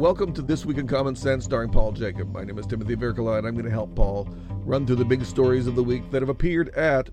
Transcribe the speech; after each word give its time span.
Welcome 0.00 0.32
to 0.32 0.40
This 0.40 0.64
Week 0.64 0.78
in 0.78 0.86
Common 0.86 1.14
Sense, 1.14 1.44
starring 1.44 1.68
Paul 1.70 1.92
Jacob. 1.92 2.32
My 2.32 2.42
name 2.42 2.58
is 2.58 2.64
Timothy 2.64 2.96
Virkkala, 2.96 3.36
and 3.36 3.46
I'm 3.46 3.52
going 3.52 3.66
to 3.66 3.70
help 3.70 3.94
Paul 3.94 4.34
run 4.64 4.86
through 4.86 4.96
the 4.96 5.04
big 5.04 5.26
stories 5.26 5.66
of 5.66 5.74
the 5.74 5.82
week 5.82 6.10
that 6.10 6.22
have 6.22 6.30
appeared 6.30 6.70
at 6.70 7.10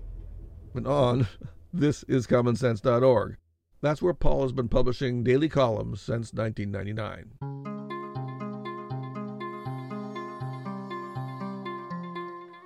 and 0.74 0.86
on 0.86 1.28
thisiscommonsense.org. 1.76 3.36
That's 3.82 4.00
where 4.00 4.14
Paul 4.14 4.40
has 4.40 4.52
been 4.52 4.70
publishing 4.70 5.22
daily 5.22 5.50
columns 5.50 6.00
since 6.00 6.32
1999. 6.32 7.32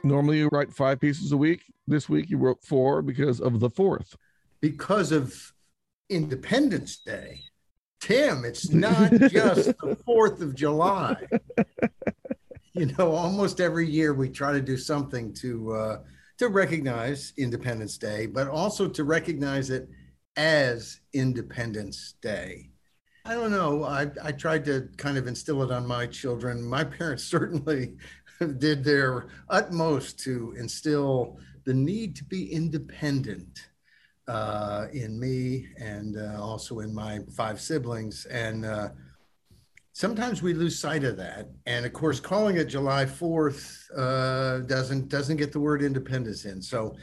Normally, 0.04 0.38
you 0.38 0.48
write 0.52 0.72
five 0.72 1.00
pieces 1.00 1.32
a 1.32 1.36
week. 1.36 1.64
This 1.88 2.08
week, 2.08 2.30
you 2.30 2.38
wrote 2.38 2.62
four 2.62 3.02
because 3.02 3.40
of 3.40 3.58
the 3.58 3.70
fourth. 3.70 4.16
Because 4.60 5.10
of 5.10 5.52
Independence 6.08 6.98
Day. 6.98 7.40
Tim, 8.02 8.44
it's 8.44 8.70
not 8.70 9.12
just 9.12 9.66
the 9.78 9.96
4th 10.08 10.40
of 10.40 10.56
July. 10.56 11.16
You 12.72 12.86
know, 12.86 13.12
almost 13.12 13.60
every 13.60 13.88
year 13.88 14.12
we 14.12 14.28
try 14.28 14.52
to 14.52 14.60
do 14.60 14.76
something 14.76 15.32
to 15.34 15.72
uh, 15.72 15.98
to 16.38 16.48
recognize 16.48 17.32
Independence 17.36 17.98
Day, 17.98 18.26
but 18.26 18.48
also 18.48 18.88
to 18.88 19.04
recognize 19.04 19.70
it 19.70 19.88
as 20.36 21.00
Independence 21.12 22.14
Day. 22.20 22.70
I 23.24 23.34
don't 23.34 23.52
know. 23.52 23.84
I, 23.84 24.10
I 24.20 24.32
tried 24.32 24.64
to 24.64 24.88
kind 24.96 25.16
of 25.16 25.28
instill 25.28 25.62
it 25.62 25.70
on 25.70 25.86
my 25.86 26.06
children. 26.06 26.64
My 26.64 26.82
parents 26.82 27.22
certainly 27.36 27.94
did 28.58 28.82
their 28.82 29.28
utmost 29.48 30.18
to 30.20 30.54
instill 30.58 31.38
the 31.64 31.74
need 31.74 32.16
to 32.16 32.24
be 32.24 32.52
independent 32.52 33.68
uh, 34.28 34.86
in 34.92 35.18
me 35.18 35.68
and 35.78 36.16
uh, 36.16 36.40
also 36.40 36.80
in 36.80 36.94
my 36.94 37.20
five 37.36 37.60
siblings. 37.60 38.26
And 38.26 38.64
uh, 38.64 38.90
sometimes 39.92 40.42
we 40.42 40.54
lose 40.54 40.78
sight 40.78 41.04
of 41.04 41.16
that. 41.16 41.48
And 41.66 41.84
of 41.84 41.92
course, 41.92 42.20
calling 42.20 42.56
it 42.56 42.66
July 42.66 43.04
4th 43.04 43.78
uh, 43.96 44.60
doesn't 44.66 45.08
doesn't 45.08 45.36
get 45.36 45.52
the 45.52 45.60
word 45.60 45.82
independence 45.82 46.44
in. 46.44 46.62
So 46.62 46.94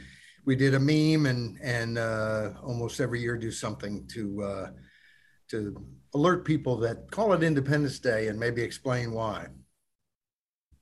we 0.44 0.56
did 0.56 0.74
a 0.74 0.80
meme 0.80 1.26
and 1.26 1.58
and 1.62 1.98
uh, 1.98 2.52
almost 2.62 3.00
every 3.00 3.20
year 3.20 3.36
do 3.36 3.50
something 3.50 4.06
to 4.08 4.42
uh, 4.42 4.70
to 5.48 5.76
alert 6.14 6.44
people 6.44 6.76
that 6.78 7.10
call 7.10 7.32
it 7.32 7.42
Independence 7.42 7.98
Day 7.98 8.28
and 8.28 8.38
maybe 8.38 8.62
explain 8.62 9.12
why. 9.12 9.46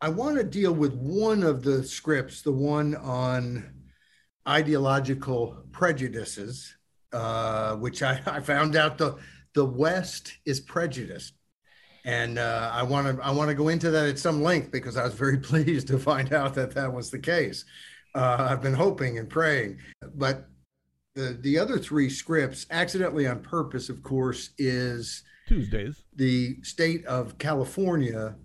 I 0.01 0.09
want 0.09 0.37
to 0.37 0.45
deal 0.45 0.73
with 0.73 0.95
one 0.95 1.43
of 1.43 1.63
the 1.63 1.83
scripts, 1.83 2.43
the 2.43 2.53
one 2.53 2.95
on 2.95 3.78
ideological 4.49 5.57
prejudices, 5.73 6.77
uh, 7.13 7.77
which 7.77 8.03
I, 8.03 8.21
I, 8.27 8.41
found 8.41 8.77
out 8.77 8.99
the 8.99 9.17
the 9.55 9.65
West 9.65 10.35
is 10.45 10.61
prejudiced, 10.61 11.35
and 12.05 12.39
uh, 12.39 12.71
I 12.73 12.83
want 12.83 13.17
to 13.17 13.25
I 13.25 13.31
want 13.31 13.49
to 13.49 13.55
go 13.55 13.69
into 13.69 13.91
that 13.91 14.09
at 14.09 14.19
some 14.19 14.43
length 14.43 14.71
because 14.71 14.97
I 14.97 15.05
was 15.05 15.15
very 15.15 15.39
pleased 15.51 15.89
to 15.89 15.99
find 15.99 16.33
out 16.33 16.55
that 16.55 16.73
that 16.73 16.93
was 16.93 17.11
the 17.11 17.19
case. 17.19 17.65
Uh, 18.15 18.49
I've 18.51 18.63
been 18.63 18.75
hoping 18.75 19.19
and 19.19 19.29
praying, 19.29 19.79
but 20.15 20.49
the 21.15 21.39
the 21.41 21.59
other 21.59 21.79
three 21.79 22.09
scripts, 22.09 22.67
accidentally 22.71 23.27
on 23.27 23.41
purpose, 23.41 23.89
of 23.89 24.03
course, 24.03 24.51
is 24.59 25.23
Tuesdays. 25.47 26.05
The 26.15 26.63
state 26.63 27.05
of 27.07 27.39
California 27.39 28.37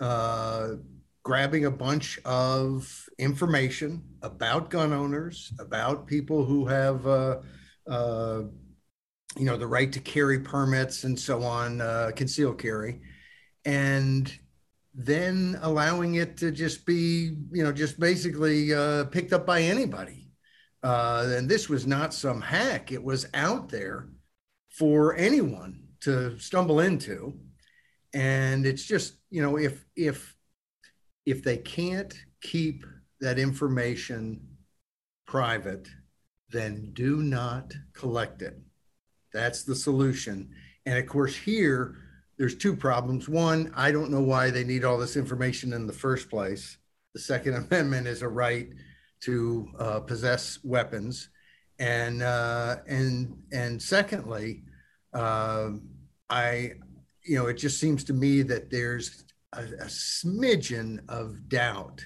uh, 0.00 0.76
grabbing 1.22 1.66
a 1.66 1.70
bunch 1.70 2.18
of 2.24 3.08
information 3.18 4.02
about 4.22 4.70
gun 4.70 4.92
owners, 4.92 5.52
about 5.58 6.06
people 6.06 6.44
who 6.44 6.66
have, 6.66 7.06
uh, 7.06 7.38
uh, 7.88 8.42
you 9.36 9.44
know, 9.44 9.56
the 9.56 9.66
right 9.66 9.92
to 9.92 10.00
carry 10.00 10.40
permits 10.40 11.04
and 11.04 11.18
so 11.18 11.42
on, 11.42 11.80
uh, 11.80 12.10
conceal 12.16 12.54
carry, 12.54 13.00
and 13.64 14.32
then 14.94 15.58
allowing 15.62 16.16
it 16.16 16.36
to 16.38 16.50
just 16.50 16.84
be, 16.86 17.36
you 17.52 17.62
know, 17.62 17.72
just 17.72 18.00
basically 18.00 18.74
uh, 18.74 19.04
picked 19.04 19.32
up 19.32 19.46
by 19.46 19.62
anybody. 19.62 20.28
Uh, 20.82 21.26
and 21.36 21.48
this 21.48 21.68
was 21.68 21.86
not 21.86 22.14
some 22.14 22.40
hack; 22.40 22.90
it 22.90 23.02
was 23.02 23.26
out 23.34 23.68
there 23.68 24.08
for 24.70 25.14
anyone 25.16 25.82
to 26.00 26.38
stumble 26.38 26.80
into. 26.80 27.34
And 28.14 28.66
it's 28.66 28.84
just, 28.84 29.14
you 29.30 29.42
know, 29.42 29.58
if 29.58 29.84
if 29.94 30.34
if 31.30 31.42
they 31.42 31.56
can't 31.56 32.14
keep 32.42 32.84
that 33.20 33.38
information 33.38 34.40
private, 35.26 35.88
then 36.50 36.90
do 36.92 37.22
not 37.22 37.72
collect 37.92 38.42
it. 38.42 38.58
That's 39.32 39.62
the 39.62 39.74
solution. 39.74 40.50
And 40.86 40.98
of 40.98 41.06
course, 41.06 41.36
here, 41.36 41.96
there's 42.36 42.56
two 42.56 42.74
problems. 42.74 43.28
One, 43.28 43.72
I 43.76 43.92
don't 43.92 44.10
know 44.10 44.22
why 44.22 44.50
they 44.50 44.64
need 44.64 44.84
all 44.84 44.98
this 44.98 45.16
information 45.16 45.72
in 45.72 45.86
the 45.86 45.92
first 45.92 46.28
place. 46.28 46.78
The 47.14 47.20
Second 47.20 47.54
Amendment 47.70 48.06
is 48.06 48.22
a 48.22 48.28
right 48.28 48.68
to 49.22 49.68
uh, 49.78 50.00
possess 50.00 50.58
weapons, 50.64 51.28
and 51.78 52.22
uh, 52.22 52.76
and 52.88 53.36
and 53.52 53.80
secondly, 53.80 54.62
uh, 55.12 55.70
I, 56.30 56.72
you 57.22 57.36
know, 57.36 57.46
it 57.46 57.58
just 57.58 57.78
seems 57.78 58.04
to 58.04 58.14
me 58.14 58.42
that 58.42 58.70
there's 58.70 59.24
a, 59.52 59.62
a 59.62 59.86
smidgen 59.86 61.00
of 61.08 61.48
doubt 61.48 62.04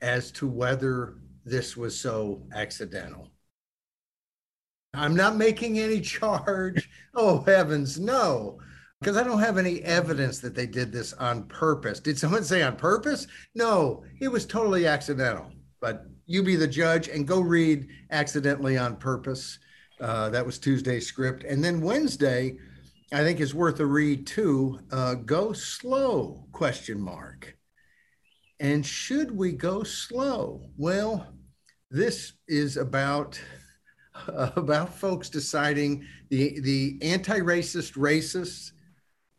as 0.00 0.30
to 0.32 0.48
whether 0.48 1.14
this 1.44 1.76
was 1.76 1.98
so 1.98 2.42
accidental. 2.54 3.28
I'm 4.94 5.16
not 5.16 5.36
making 5.36 5.78
any 5.78 6.00
charge. 6.00 6.88
Oh, 7.14 7.42
heavens, 7.42 8.00
no, 8.00 8.58
because 8.98 9.18
I 9.18 9.22
don't 9.22 9.38
have 9.38 9.58
any 9.58 9.82
evidence 9.82 10.38
that 10.38 10.54
they 10.54 10.64
did 10.64 10.90
this 10.90 11.12
on 11.12 11.42
purpose. 11.42 12.00
Did 12.00 12.18
someone 12.18 12.42
say 12.42 12.62
on 12.62 12.74
purpose? 12.74 13.26
No, 13.54 14.02
it 14.18 14.28
was 14.28 14.46
totally 14.46 14.86
accidental. 14.86 15.52
But 15.82 16.06
you 16.24 16.42
be 16.42 16.56
the 16.56 16.66
judge 16.66 17.08
and 17.08 17.28
go 17.28 17.40
read 17.40 17.86
Accidentally 18.10 18.78
on 18.78 18.96
Purpose. 18.96 19.58
Uh, 20.00 20.30
that 20.30 20.46
was 20.46 20.58
Tuesday's 20.58 21.06
script. 21.06 21.44
And 21.44 21.62
then 21.62 21.82
Wednesday, 21.82 22.56
I 23.12 23.22
think 23.22 23.40
is 23.40 23.54
worth 23.54 23.78
a 23.80 23.86
read 23.86 24.26
too. 24.26 24.80
Uh, 24.90 25.14
go 25.14 25.52
slow? 25.52 26.46
Question 26.52 26.98
mark. 26.98 27.56
And 28.58 28.84
should 28.86 29.36
we 29.36 29.52
go 29.52 29.82
slow? 29.82 30.62
Well, 30.78 31.26
this 31.90 32.32
is 32.48 32.78
about 32.78 33.38
uh, 34.28 34.50
about 34.56 34.94
folks 34.94 35.28
deciding 35.28 36.06
the 36.30 36.58
the 36.60 36.98
anti-racist 37.02 37.98
racists 37.98 38.72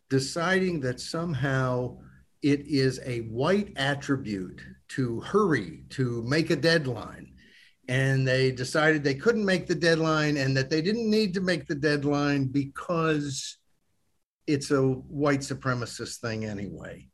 deciding 0.08 0.80
that 0.80 1.00
somehow 1.00 1.96
it 2.42 2.60
is 2.66 3.00
a 3.04 3.20
white 3.22 3.72
attribute 3.76 4.60
to 4.88 5.18
hurry 5.20 5.82
to 5.88 6.22
make 6.22 6.50
a 6.50 6.56
deadline 6.56 7.32
and 7.88 8.26
they 8.26 8.52
decided 8.52 9.02
they 9.02 9.14
couldn't 9.14 9.44
make 9.44 9.66
the 9.66 9.74
deadline 9.74 10.36
and 10.36 10.56
that 10.56 10.70
they 10.70 10.82
didn't 10.82 11.10
need 11.10 11.34
to 11.34 11.40
make 11.40 11.66
the 11.66 11.74
deadline 11.74 12.44
because 12.44 13.58
it's 14.46 14.70
a 14.70 14.82
white 14.82 15.40
supremacist 15.40 16.18
thing 16.18 16.44
anyway. 16.44 17.08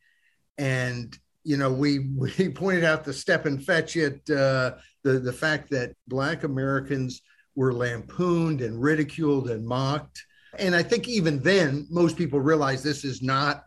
And 0.58 1.16
you 1.44 1.56
know, 1.56 1.72
we 1.72 1.98
we 2.16 2.48
pointed 2.50 2.84
out 2.84 3.04
the 3.04 3.12
Stepin 3.12 3.58
Fetchit, 3.58 4.30
uh, 4.30 4.76
the 5.02 5.18
the 5.18 5.32
fact 5.32 5.70
that 5.70 5.94
Black 6.06 6.44
Americans 6.44 7.22
were 7.54 7.74
lampooned 7.74 8.60
and 8.60 8.80
ridiculed 8.80 9.50
and 9.50 9.66
mocked. 9.66 10.24
And 10.58 10.74
I 10.74 10.82
think 10.82 11.08
even 11.08 11.40
then, 11.40 11.86
most 11.90 12.16
people 12.16 12.40
realize 12.40 12.82
this 12.82 13.04
is 13.04 13.22
not 13.22 13.64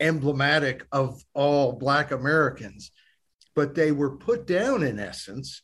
emblematic 0.00 0.86
of 0.92 1.22
all 1.34 1.72
Black 1.72 2.12
Americans, 2.12 2.90
but 3.54 3.74
they 3.74 3.92
were 3.92 4.16
put 4.16 4.46
down 4.46 4.82
in 4.82 4.98
essence 4.98 5.62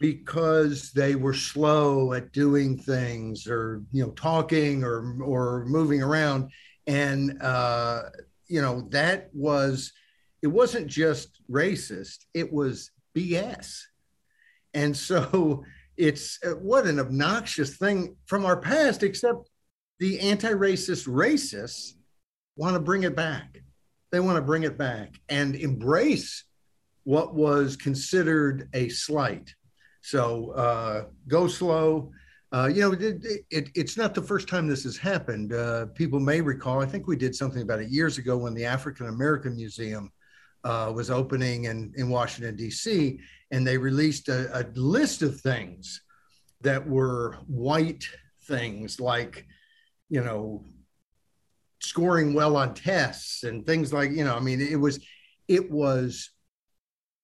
because 0.00 0.90
they 0.92 1.14
were 1.14 1.34
slow 1.34 2.12
at 2.12 2.32
doing 2.32 2.76
things 2.76 3.46
or 3.46 3.82
you 3.92 4.04
know 4.04 4.10
talking 4.12 4.82
or 4.82 5.22
or 5.22 5.64
moving 5.66 6.02
around 6.02 6.50
and 6.86 7.40
uh, 7.42 8.02
you 8.48 8.60
know 8.60 8.88
that 8.90 9.30
was 9.32 9.92
it 10.42 10.48
wasn't 10.48 10.86
just 10.86 11.40
racist 11.50 12.26
it 12.34 12.52
was 12.52 12.90
bs 13.16 13.80
and 14.74 14.96
so 14.96 15.64
it's 15.96 16.38
uh, 16.44 16.50
what 16.52 16.86
an 16.86 16.98
obnoxious 16.98 17.76
thing 17.76 18.16
from 18.26 18.44
our 18.44 18.56
past 18.56 19.02
except 19.02 19.50
the 20.00 20.18
anti-racist 20.18 21.06
racists 21.06 21.92
want 22.56 22.74
to 22.74 22.80
bring 22.80 23.04
it 23.04 23.14
back. 23.14 23.62
They 24.10 24.20
want 24.20 24.36
to 24.36 24.42
bring 24.42 24.64
it 24.64 24.76
back 24.76 25.14
and 25.28 25.54
embrace 25.54 26.44
what 27.04 27.34
was 27.34 27.76
considered 27.76 28.68
a 28.74 28.88
slight. 28.88 29.54
So 30.02 30.50
uh, 30.50 31.04
go 31.28 31.46
slow 31.46 32.10
uh, 32.52 32.66
you 32.72 32.80
know, 32.82 32.92
it, 32.92 33.44
it, 33.50 33.70
it's 33.74 33.96
not 33.96 34.14
the 34.14 34.22
first 34.22 34.48
time 34.48 34.66
this 34.66 34.84
has 34.84 34.96
happened. 34.96 35.52
Uh, 35.52 35.86
people 35.94 36.20
may 36.20 36.40
recall, 36.40 36.80
I 36.80 36.86
think 36.86 37.06
we 37.06 37.16
did 37.16 37.34
something 37.34 37.62
about 37.62 37.80
it 37.80 37.88
years 37.88 38.18
ago 38.18 38.36
when 38.36 38.54
the 38.54 38.64
African 38.64 39.08
American 39.08 39.56
Museum 39.56 40.12
uh, 40.64 40.92
was 40.94 41.10
opening 41.10 41.64
in, 41.64 41.92
in 41.96 42.08
Washington, 42.08 42.54
D.C., 42.54 43.18
and 43.50 43.66
they 43.66 43.76
released 43.78 44.28
a, 44.28 44.60
a, 44.60 44.62
list 44.74 45.22
of 45.22 45.40
things 45.40 46.02
that 46.60 46.86
were 46.86 47.38
white 47.46 48.06
things 48.44 49.00
like, 49.00 49.46
you 50.08 50.22
know, 50.22 50.64
scoring 51.82 52.32
well 52.32 52.56
on 52.56 52.74
tests 52.74 53.42
and 53.42 53.66
things 53.66 53.92
like 53.92 54.10
you 54.12 54.24
know 54.24 54.36
i 54.36 54.40
mean 54.40 54.60
it 54.60 54.76
was 54.76 55.00
it 55.48 55.70
was 55.70 56.30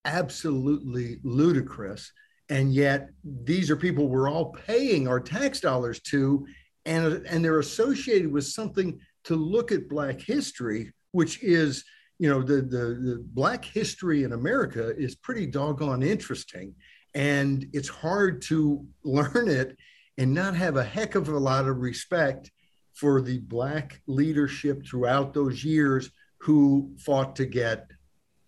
absolutely 0.05 1.17
ludicrous 1.23 2.11
and 2.49 2.73
yet 2.73 3.09
these 3.43 3.69
are 3.69 3.75
people 3.75 4.07
we're 4.07 4.29
all 4.29 4.51
paying 4.67 5.07
our 5.07 5.19
tax 5.19 5.59
dollars 5.59 5.99
to 6.01 6.45
and 6.85 7.25
and 7.27 7.43
they're 7.43 7.59
associated 7.59 8.31
with 8.31 8.45
something 8.45 8.99
to 9.23 9.35
look 9.35 9.71
at 9.71 9.89
black 9.89 10.19
history 10.19 10.91
which 11.11 11.43
is 11.43 11.83
you 12.17 12.29
know 12.29 12.41
the, 12.41 12.55
the 12.55 12.99
the 13.01 13.25
black 13.33 13.63
history 13.63 14.23
in 14.23 14.33
america 14.33 14.95
is 14.97 15.15
pretty 15.15 15.45
doggone 15.45 16.03
interesting 16.03 16.73
and 17.15 17.67
it's 17.73 17.89
hard 17.89 18.41
to 18.41 18.85
learn 19.03 19.47
it 19.47 19.77
and 20.17 20.33
not 20.33 20.55
have 20.55 20.75
a 20.75 20.83
heck 20.83 21.15
of 21.15 21.29
a 21.29 21.37
lot 21.37 21.67
of 21.67 21.77
respect 21.77 22.51
for 22.93 23.21
the 23.21 23.39
black 23.39 24.01
leadership 24.07 24.85
throughout 24.85 25.33
those 25.33 25.63
years 25.63 26.11
who 26.39 26.93
fought 26.97 27.35
to 27.37 27.45
get 27.45 27.87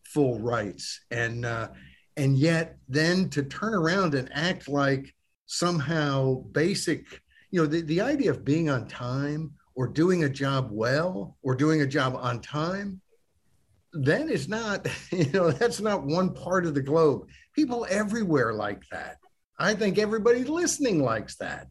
full 0.04 0.40
rights. 0.40 1.00
And 1.10 1.46
uh, 1.46 1.70
and 2.18 2.38
yet 2.38 2.78
then 2.88 3.30
to 3.30 3.44
turn 3.44 3.74
around 3.74 4.14
and 4.14 4.30
act 4.34 4.68
like 4.68 5.14
somehow 5.46 6.36
basic 6.52 7.06
you 7.52 7.62
know 7.62 7.68
the, 7.68 7.82
the 7.82 8.02
idea 8.02 8.32
of 8.32 8.46
being 8.46 8.70
on 8.70 8.88
time 8.88 9.52
or 9.76 9.88
doing 9.88 10.24
a 10.24 10.30
job 10.30 10.70
well 10.72 11.38
or 11.44 11.56
doing 11.56 11.82
a 11.82 11.88
job 11.88 12.16
on 12.16 12.42
time—then 12.42 14.30
is 14.30 14.48
not 14.48 14.88
you 15.12 15.32
know 15.32 15.52
that's 15.52 15.80
not 15.80 16.04
one 16.04 16.34
part 16.34 16.66
of 16.66 16.74
the 16.74 16.82
globe. 16.82 17.28
People 17.54 17.86
everywhere 17.90 18.54
like 18.54 18.84
that. 18.92 19.18
I 19.60 19.76
think 19.76 19.98
everybody 19.98 20.44
listening 20.44 21.04
likes 21.04 21.36
that. 21.38 21.68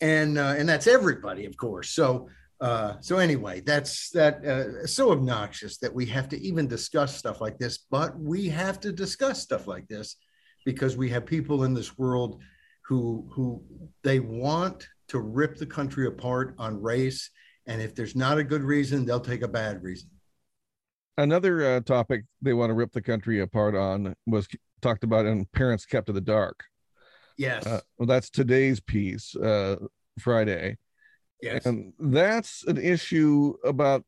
And 0.00 0.38
uh, 0.38 0.54
and 0.56 0.68
that's 0.68 0.86
everybody 0.86 1.44
of 1.44 1.56
course. 1.56 1.90
So 1.90 2.28
uh, 2.62 2.94
so 3.00 3.18
anyway, 3.18 3.60
that's 3.60 4.10
that 4.10 4.46
uh, 4.46 4.86
so 4.86 5.10
obnoxious 5.10 5.78
that 5.78 5.92
we 5.92 6.06
have 6.06 6.28
to 6.28 6.40
even 6.40 6.68
discuss 6.68 7.16
stuff 7.16 7.40
like 7.40 7.58
this, 7.58 7.78
but 7.90 8.16
we 8.16 8.48
have 8.48 8.78
to 8.78 8.92
discuss 8.92 9.42
stuff 9.42 9.66
like 9.66 9.88
this 9.88 10.14
because 10.64 10.96
we 10.96 11.10
have 11.10 11.26
people 11.26 11.64
in 11.64 11.74
this 11.74 11.98
world 11.98 12.40
who 12.84 13.28
who 13.32 13.60
they 14.04 14.20
want 14.20 14.86
to 15.08 15.18
rip 15.18 15.56
the 15.56 15.66
country 15.66 16.06
apart 16.06 16.54
on 16.56 16.80
race, 16.80 17.30
and 17.66 17.82
if 17.82 17.96
there's 17.96 18.14
not 18.14 18.38
a 18.38 18.44
good 18.44 18.62
reason, 18.62 19.04
they'll 19.04 19.18
take 19.18 19.42
a 19.42 19.48
bad 19.48 19.82
reason. 19.82 20.08
Another 21.18 21.64
uh, 21.64 21.80
topic 21.80 22.26
they 22.42 22.52
want 22.52 22.70
to 22.70 22.74
rip 22.74 22.92
the 22.92 23.02
country 23.02 23.40
apart 23.40 23.74
on 23.74 24.14
was 24.28 24.46
talked 24.80 25.02
about 25.02 25.26
in 25.26 25.46
Parents 25.52 25.84
Kept 25.84 26.08
in 26.08 26.14
the 26.14 26.20
Dark. 26.20 26.62
Yes. 27.36 27.66
Uh, 27.66 27.80
well, 27.98 28.06
that's 28.06 28.30
today's 28.30 28.78
piece, 28.78 29.34
uh, 29.34 29.76
Friday. 30.20 30.78
Yes. 31.42 31.66
And 31.66 31.92
that's 31.98 32.64
an 32.64 32.78
issue 32.78 33.54
about 33.64 34.04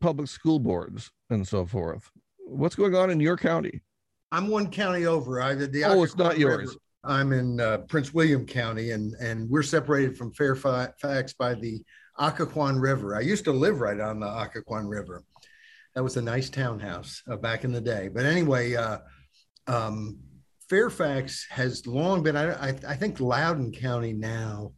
public 0.00 0.28
school 0.28 0.60
boards 0.60 1.10
and 1.28 1.46
so 1.46 1.66
forth. 1.66 2.08
What's 2.38 2.76
going 2.76 2.94
on 2.94 3.10
in 3.10 3.20
your 3.20 3.36
county? 3.36 3.82
I'm 4.30 4.48
one 4.48 4.70
county 4.70 5.06
over. 5.06 5.42
I 5.42 5.54
the 5.54 5.84
oh, 5.84 6.02
it's 6.04 6.16
not 6.16 6.38
yours. 6.38 6.76
I'm 7.04 7.32
in 7.32 7.60
uh, 7.60 7.78
Prince 7.88 8.12
William 8.14 8.46
County, 8.46 8.92
and 8.92 9.14
and 9.14 9.48
we're 9.50 9.62
separated 9.62 10.16
from 10.16 10.32
Fairfax 10.32 11.32
by 11.32 11.54
the 11.54 11.82
Occoquan 12.18 12.80
River. 12.80 13.16
I 13.16 13.20
used 13.20 13.44
to 13.44 13.52
live 13.52 13.80
right 13.80 13.98
on 13.98 14.20
the 14.20 14.26
Occoquan 14.26 14.88
River. 14.88 15.24
That 15.94 16.04
was 16.04 16.16
a 16.16 16.22
nice 16.22 16.50
townhouse 16.50 17.22
uh, 17.30 17.36
back 17.36 17.64
in 17.64 17.72
the 17.72 17.80
day. 17.80 18.08
But 18.08 18.24
anyway, 18.24 18.74
uh, 18.76 18.98
um, 19.66 20.18
Fairfax 20.68 21.46
has 21.50 21.86
long 21.86 22.22
been. 22.22 22.36
I, 22.36 22.68
I, 22.68 22.74
I 22.86 22.94
think 22.94 23.20
Loudoun 23.20 23.72
County 23.72 24.12
now 24.12 24.72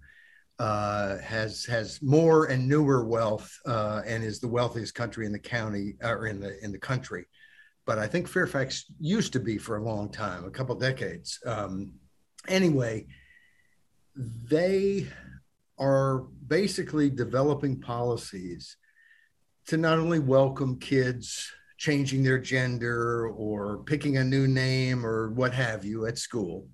uh, 0.61 1.17
has 1.21 1.65
has 1.65 2.03
more 2.03 2.45
and 2.45 2.69
newer 2.69 3.03
wealth 3.03 3.51
uh, 3.65 4.03
and 4.07 4.23
is 4.23 4.41
the 4.41 4.49
wealthiest 4.49 4.95
country 4.95 5.25
in 5.25 5.33
the 5.33 5.39
county 5.39 5.95
or 6.03 6.27
in 6.27 6.39
the 6.39 6.63
in 6.63 6.71
the 6.71 6.79
country. 6.79 7.27
But 7.87 7.99
I 7.99 8.07
think 8.07 8.29
Fairfax 8.29 8.85
used 9.01 9.33
to 9.33 9.41
be 9.41 9.57
for 9.57 9.79
a 9.79 9.83
long 9.83 10.11
time, 10.11 10.45
a 10.45 10.51
couple 10.51 10.75
decades. 10.75 11.39
Um, 11.47 11.95
anyway, 12.47 13.07
they 14.15 15.09
are 15.79 16.27
basically 16.47 17.09
developing 17.09 17.81
policies 17.81 18.77
to 19.69 19.79
not 19.79 19.99
only 19.99 20.19
welcome 20.19 20.79
kids 20.79 21.51
changing 21.79 22.23
their 22.23 22.39
gender 22.39 23.29
or 23.31 23.79
picking 23.85 24.19
a 24.19 24.25
new 24.25 24.47
name 24.47 25.07
or 25.07 25.31
what 25.31 25.55
have 25.55 25.87
you 25.87 26.05
at 26.05 26.19
school 26.19 26.67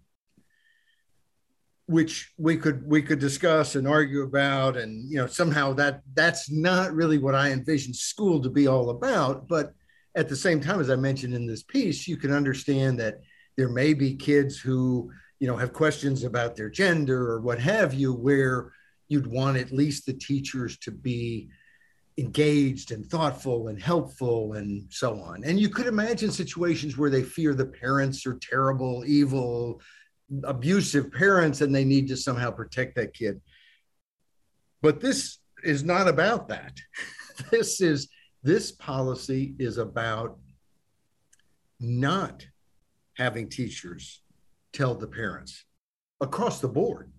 which 1.86 2.32
we 2.36 2.56
could 2.56 2.86
we 2.86 3.00
could 3.00 3.20
discuss 3.20 3.76
and 3.76 3.86
argue 3.86 4.22
about 4.22 4.76
and 4.76 5.08
you 5.08 5.16
know 5.16 5.26
somehow 5.26 5.72
that 5.72 6.02
that's 6.14 6.50
not 6.50 6.92
really 6.92 7.18
what 7.18 7.34
i 7.34 7.50
envision 7.50 7.94
school 7.94 8.42
to 8.42 8.50
be 8.50 8.66
all 8.66 8.90
about. 8.90 9.46
But 9.48 9.72
at 10.16 10.28
the 10.28 10.36
same 10.36 10.60
time 10.60 10.80
as 10.80 10.90
i 10.90 10.96
mentioned 10.96 11.34
in 11.34 11.46
this 11.46 11.62
piece 11.62 12.08
you 12.08 12.16
can 12.16 12.32
understand 12.32 12.98
that 12.98 13.20
there 13.56 13.68
may 13.68 13.94
be 13.94 14.14
kids 14.14 14.58
who 14.58 15.10
you 15.38 15.46
know 15.46 15.56
have 15.56 15.72
questions 15.72 16.24
about 16.24 16.56
their 16.56 16.70
gender 16.70 17.30
or 17.30 17.40
what 17.40 17.60
have 17.60 17.94
you 17.94 18.12
where 18.12 18.72
you'd 19.08 19.26
want 19.26 19.56
at 19.56 19.70
least 19.70 20.06
the 20.06 20.12
teachers 20.12 20.76
to 20.78 20.90
be 20.90 21.48
engaged 22.18 22.92
and 22.92 23.06
thoughtful 23.06 23.68
and 23.68 23.80
helpful 23.80 24.54
and 24.54 24.86
so 24.90 25.20
on. 25.20 25.44
And 25.44 25.60
you 25.60 25.68
could 25.68 25.86
imagine 25.86 26.30
situations 26.30 26.96
where 26.96 27.10
they 27.10 27.22
fear 27.22 27.54
the 27.54 27.66
parents 27.66 28.26
are 28.26 28.38
terrible 28.40 29.04
evil 29.06 29.80
abusive 30.44 31.12
parents 31.12 31.60
and 31.60 31.74
they 31.74 31.84
need 31.84 32.08
to 32.08 32.16
somehow 32.16 32.50
protect 32.50 32.96
that 32.96 33.14
kid. 33.14 33.40
But 34.82 35.00
this 35.00 35.38
is 35.62 35.84
not 35.84 36.08
about 36.08 36.48
that. 36.48 36.78
this 37.50 37.80
is 37.80 38.08
this 38.42 38.72
policy 38.72 39.54
is 39.58 39.78
about 39.78 40.38
not 41.80 42.46
having 43.16 43.48
teachers 43.48 44.22
tell 44.72 44.94
the 44.94 45.06
parents 45.06 45.64
across 46.20 46.60
the 46.60 46.68
board. 46.68 47.10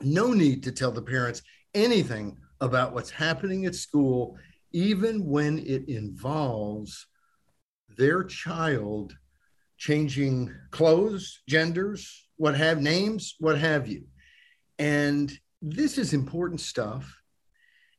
No 0.00 0.32
need 0.32 0.62
to 0.64 0.72
tell 0.72 0.90
the 0.90 1.02
parents 1.02 1.42
anything 1.74 2.38
about 2.60 2.92
what's 2.92 3.10
happening 3.10 3.66
at 3.66 3.74
school, 3.74 4.36
even 4.72 5.26
when 5.26 5.58
it 5.60 5.88
involves 5.88 7.06
their 7.96 8.24
child 8.24 9.14
changing 9.82 10.54
clothes, 10.70 11.42
genders, 11.48 12.28
what 12.36 12.54
have 12.54 12.80
names, 12.80 13.34
what 13.40 13.58
have 13.58 13.88
you. 13.88 14.04
And 14.78 15.32
this 15.60 15.98
is 15.98 16.12
important 16.12 16.60
stuff. 16.60 17.12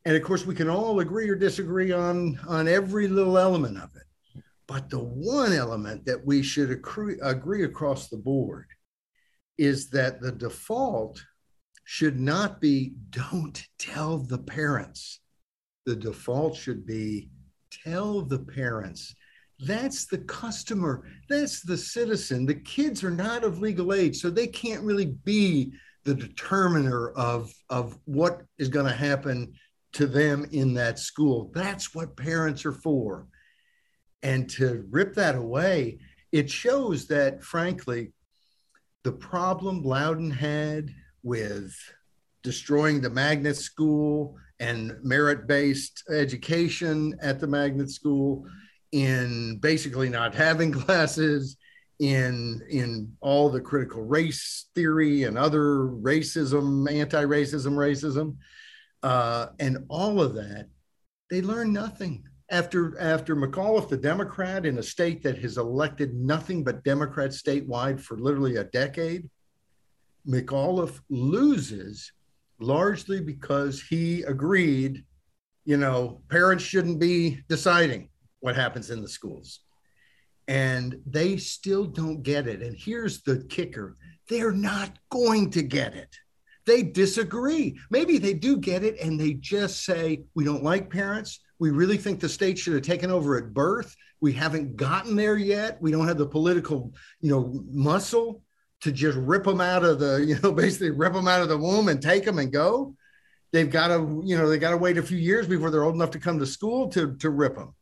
And 0.05 0.15
of 0.15 0.23
course, 0.23 0.45
we 0.45 0.55
can 0.55 0.69
all 0.69 1.01
agree 1.01 1.27
or 1.27 1.35
disagree 1.35 1.91
on, 1.91 2.39
on 2.47 2.69
every 2.69 3.09
little 3.09 3.37
element 3.37 3.77
of 3.77 3.89
it. 3.97 4.43
But 4.65 4.89
the 4.89 5.03
one 5.03 5.51
element 5.51 6.05
that 6.05 6.25
we 6.25 6.41
should 6.41 6.71
agree, 6.71 7.17
agree 7.21 7.65
across 7.65 8.07
the 8.07 8.15
board 8.15 8.67
is 9.57 9.89
that 9.89 10.21
the 10.21 10.31
default 10.31 11.21
should 11.83 12.17
not 12.17 12.61
be 12.61 12.93
don't 13.09 13.61
tell 13.77 14.19
the 14.19 14.37
parents. 14.37 15.19
The 15.85 15.97
default 15.97 16.55
should 16.55 16.85
be 16.85 17.29
tell 17.83 18.21
the 18.21 18.39
parents 18.39 19.13
that's 19.65 20.05
the 20.05 20.19
customer, 20.19 21.05
that's 21.29 21.61
the 21.61 21.77
citizen. 21.77 22.45
The 22.45 22.55
kids 22.55 23.03
are 23.03 23.11
not 23.11 23.43
of 23.43 23.59
legal 23.59 23.93
age, 23.93 24.17
so 24.17 24.29
they 24.29 24.47
can't 24.47 24.83
really 24.83 25.07
be 25.23 25.73
the 26.03 26.13
determiner 26.13 27.09
of, 27.11 27.53
of 27.69 27.97
what 28.05 28.41
is 28.57 28.69
going 28.69 28.85
to 28.85 28.93
happen 28.93 29.53
to 29.93 30.07
them 30.07 30.45
in 30.51 30.73
that 30.73 30.99
school. 30.99 31.51
That's 31.53 31.95
what 31.95 32.17
parents 32.17 32.65
are 32.65 32.73
for. 32.73 33.27
And 34.21 34.49
to 34.51 34.85
rip 34.89 35.13
that 35.15 35.35
away, 35.35 35.99
it 36.31 36.49
shows 36.49 37.07
that, 37.07 37.43
frankly, 37.43 38.13
the 39.03 39.11
problem 39.11 39.83
Loudoun 39.83 40.31
had 40.31 40.89
with 41.23 41.73
destroying 42.41 43.01
the 43.01 43.09
magnet 43.09 43.55
school 43.55 44.35
and 44.59 44.97
merit 45.03 45.47
based 45.47 46.03
education 46.09 47.15
at 47.21 47.39
the 47.39 47.47
magnet 47.47 47.89
school 47.89 48.45
in 48.93 49.57
basically 49.57 50.07
not 50.07 50.33
having 50.33 50.71
classes, 50.85 51.57
in 51.99 52.61
in 52.69 53.15
all 53.21 53.49
the 53.49 53.61
critical 53.61 54.01
race 54.01 54.67
theory 54.75 55.23
and 55.23 55.37
other 55.37 55.87
racism, 55.87 56.91
anti-racism, 56.91 57.73
racism, 57.73 58.35
uh, 59.03 59.47
and 59.59 59.77
all 59.89 60.21
of 60.21 60.33
that, 60.33 60.67
they 61.29 61.41
learn 61.41 61.71
nothing. 61.71 62.23
After 62.49 62.99
after 62.99 63.35
McAuliffe, 63.35 63.89
the 63.89 63.97
Democrat 63.97 64.65
in 64.65 64.77
a 64.79 64.83
state 64.83 65.23
that 65.23 65.37
has 65.39 65.57
elected 65.57 66.13
nothing 66.13 66.63
but 66.63 66.83
Democrats 66.83 67.41
statewide 67.41 67.99
for 67.99 68.17
literally 68.17 68.57
a 68.57 68.65
decade, 68.65 69.29
McAuliffe 70.27 70.99
loses 71.09 72.11
largely 72.59 73.21
because 73.21 73.81
he 73.81 74.23
agreed, 74.23 75.03
you 75.65 75.77
know, 75.77 76.21
parents 76.29 76.63
shouldn't 76.63 76.99
be 76.99 77.41
deciding 77.47 78.09
what 78.43 78.57
happens 78.57 78.89
in 78.89 79.01
the 79.01 79.07
schools. 79.07 79.61
And 80.49 80.99
they 81.05 81.37
still 81.37 81.85
don't 81.85 82.23
get 82.23 82.45
it. 82.45 82.61
And 82.61 82.75
here's 82.77 83.21
the 83.21 83.45
kicker 83.49 83.95
they're 84.29 84.51
not 84.51 84.97
going 85.09 85.49
to 85.51 85.61
get 85.61 85.95
it. 85.95 86.13
They 86.65 86.83
disagree. 86.83 87.77
Maybe 87.89 88.17
they 88.17 88.33
do 88.33 88.57
get 88.57 88.83
it 88.83 88.99
and 88.99 89.19
they 89.19 89.33
just 89.33 89.85
say, 89.85 90.23
we 90.33 90.43
don't 90.43 90.63
like 90.63 90.89
parents. 90.89 91.39
We 91.59 91.71
really 91.71 91.97
think 91.97 92.19
the 92.19 92.29
state 92.29 92.57
should 92.57 92.73
have 92.73 92.83
taken 92.83 93.11
over 93.11 93.37
at 93.37 93.53
birth. 93.53 93.95
We 94.21 94.33
haven't 94.33 94.75
gotten 94.75 95.15
there 95.15 95.37
yet. 95.37 95.81
We 95.81 95.91
don't 95.91 96.07
have 96.07 96.17
the 96.17 96.25
political, 96.25 96.93
you 97.21 97.29
know, 97.29 97.63
muscle 97.69 98.41
to 98.81 98.91
just 98.91 99.17
rip 99.17 99.43
them 99.45 99.61
out 99.61 99.85
of 99.85 99.99
the, 99.99 100.17
you 100.27 100.37
know, 100.41 100.51
basically 100.51 100.91
rip 100.91 101.13
them 101.13 101.27
out 101.29 101.41
of 101.41 101.49
the 101.49 101.57
womb 101.57 101.87
and 101.87 102.01
take 102.01 102.25
them 102.25 102.39
and 102.39 102.51
go. 102.51 102.95
They've 103.53 103.69
got 103.69 103.87
to, 103.89 104.21
you 104.25 104.37
know, 104.37 104.49
they 104.49 104.57
got 104.57 104.71
to 104.71 104.77
wait 104.77 104.97
a 104.97 105.03
few 105.03 105.17
years 105.17 105.47
before 105.47 105.69
they're 105.69 105.83
old 105.83 105.95
enough 105.95 106.11
to 106.11 106.19
come 106.19 106.39
to 106.39 106.45
school 106.45 106.89
to 106.89 107.15
to 107.17 107.29
rip 107.29 107.55
them. 107.55 107.73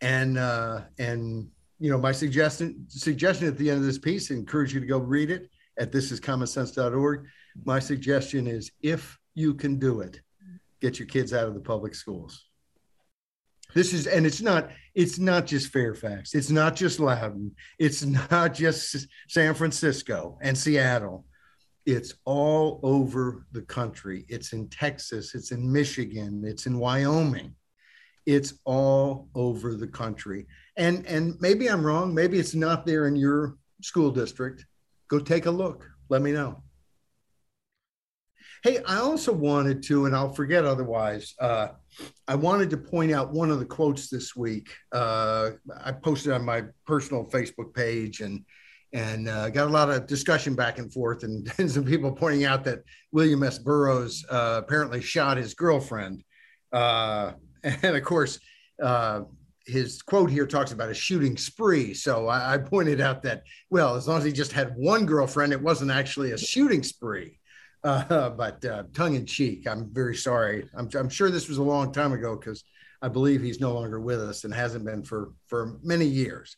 And 0.00 0.38
uh, 0.38 0.82
and 0.98 1.48
you 1.78 1.90
know, 1.90 1.98
my 1.98 2.12
suggestion 2.12 2.86
suggestion 2.88 3.48
at 3.48 3.58
the 3.58 3.70
end 3.70 3.78
of 3.78 3.84
this 3.84 3.98
piece, 3.98 4.30
I 4.30 4.34
encourage 4.34 4.74
you 4.74 4.80
to 4.80 4.86
go 4.86 4.98
read 4.98 5.30
it 5.30 5.50
at 5.78 5.92
thisiscommonsense.org. 5.92 7.26
My 7.64 7.78
suggestion 7.78 8.46
is 8.46 8.70
if 8.82 9.18
you 9.34 9.54
can 9.54 9.78
do 9.78 10.00
it, 10.00 10.20
get 10.80 10.98
your 10.98 11.08
kids 11.08 11.32
out 11.32 11.46
of 11.46 11.54
the 11.54 11.60
public 11.60 11.94
schools. 11.94 12.46
This 13.74 13.92
is, 13.92 14.06
and 14.06 14.24
it's 14.24 14.40
not, 14.40 14.70
it's 14.94 15.18
not 15.18 15.46
just 15.46 15.72
Fairfax. 15.72 16.34
It's 16.34 16.50
not 16.50 16.76
just 16.76 17.00
Loudoun. 17.00 17.52
It's 17.78 18.04
not 18.04 18.54
just 18.54 19.08
San 19.28 19.54
Francisco 19.54 20.38
and 20.40 20.56
Seattle. 20.56 21.24
It's 21.84 22.14
all 22.24 22.80
over 22.82 23.46
the 23.52 23.62
country. 23.62 24.24
It's 24.28 24.52
in 24.52 24.68
Texas. 24.68 25.34
It's 25.34 25.50
in 25.50 25.70
Michigan. 25.70 26.44
It's 26.46 26.66
in 26.66 26.78
Wyoming. 26.78 27.54
It's 28.26 28.54
all 28.64 29.28
over 29.34 29.74
the 29.74 29.86
country. 29.86 30.46
And 30.76 31.06
and 31.06 31.36
maybe 31.40 31.68
I'm 31.68 31.84
wrong. 31.84 32.14
Maybe 32.14 32.38
it's 32.38 32.54
not 32.54 32.86
there 32.86 33.06
in 33.06 33.16
your 33.16 33.56
school 33.82 34.10
district. 34.10 34.64
Go 35.08 35.18
take 35.18 35.46
a 35.46 35.50
look. 35.50 35.88
Let 36.08 36.22
me 36.22 36.32
know. 36.32 36.62
Hey, 38.64 38.78
I 38.84 38.96
also 38.96 39.30
wanted 39.30 39.82
to, 39.84 40.06
and 40.06 40.16
I'll 40.16 40.32
forget 40.32 40.64
otherwise. 40.64 41.34
Uh, 41.38 41.68
I 42.26 42.34
wanted 42.34 42.70
to 42.70 42.78
point 42.78 43.12
out 43.12 43.30
one 43.30 43.50
of 43.50 43.58
the 43.58 43.66
quotes 43.66 44.08
this 44.08 44.34
week. 44.34 44.70
Uh, 44.90 45.50
I 45.84 45.92
posted 45.92 46.32
on 46.32 46.46
my 46.46 46.64
personal 46.86 47.26
Facebook 47.26 47.74
page 47.74 48.20
and 48.20 48.42
and 48.94 49.28
uh, 49.28 49.50
got 49.50 49.66
a 49.66 49.70
lot 49.70 49.90
of 49.90 50.06
discussion 50.06 50.54
back 50.54 50.78
and 50.78 50.90
forth, 50.90 51.24
and, 51.24 51.52
and 51.58 51.70
some 51.70 51.84
people 51.84 52.12
pointing 52.12 52.44
out 52.44 52.64
that 52.64 52.78
William 53.12 53.42
S. 53.42 53.58
Burroughs 53.58 54.24
uh, 54.30 54.62
apparently 54.64 55.02
shot 55.02 55.36
his 55.36 55.52
girlfriend, 55.52 56.24
uh, 56.72 57.32
and 57.64 57.96
of 57.96 58.04
course, 58.04 58.38
uh, 58.82 59.22
his 59.66 60.02
quote 60.02 60.30
here 60.30 60.46
talks 60.46 60.72
about 60.72 60.90
a 60.90 60.94
shooting 60.94 61.36
spree. 61.36 61.94
So 61.94 62.28
I, 62.28 62.54
I, 62.54 62.58
pointed 62.58 63.00
out 63.00 63.22
that 63.22 63.44
well, 63.70 63.94
as 63.94 64.06
long 64.06 64.18
as 64.18 64.24
he 64.24 64.32
just 64.32 64.52
had 64.52 64.74
one 64.76 65.06
girlfriend, 65.06 65.52
it 65.52 65.62
wasn't 65.62 65.90
actually 65.90 66.32
a 66.32 66.38
shooting 66.38 66.82
spree. 66.82 67.38
Uh, 67.82 68.30
but 68.36 68.64
uh, 68.64 68.84
tongue 68.92 69.14
in 69.14 69.26
cheek, 69.26 69.66
I'm 69.66 69.92
very 69.92 70.16
sorry. 70.16 70.68
I'm, 70.76 70.88
I'm 70.94 71.08
sure 71.08 71.30
this 71.30 71.48
was 71.48 71.58
a 71.58 71.62
long 71.62 71.92
time 71.92 72.12
ago 72.12 72.36
because 72.36 72.62
I 73.00 73.08
believe 73.08 73.42
he's 73.42 73.60
no 73.60 73.72
longer 73.72 74.00
with 74.00 74.20
us 74.20 74.44
and 74.44 74.52
hasn't 74.52 74.84
been 74.84 75.02
for 75.02 75.32
for 75.46 75.78
many 75.82 76.06
years. 76.06 76.56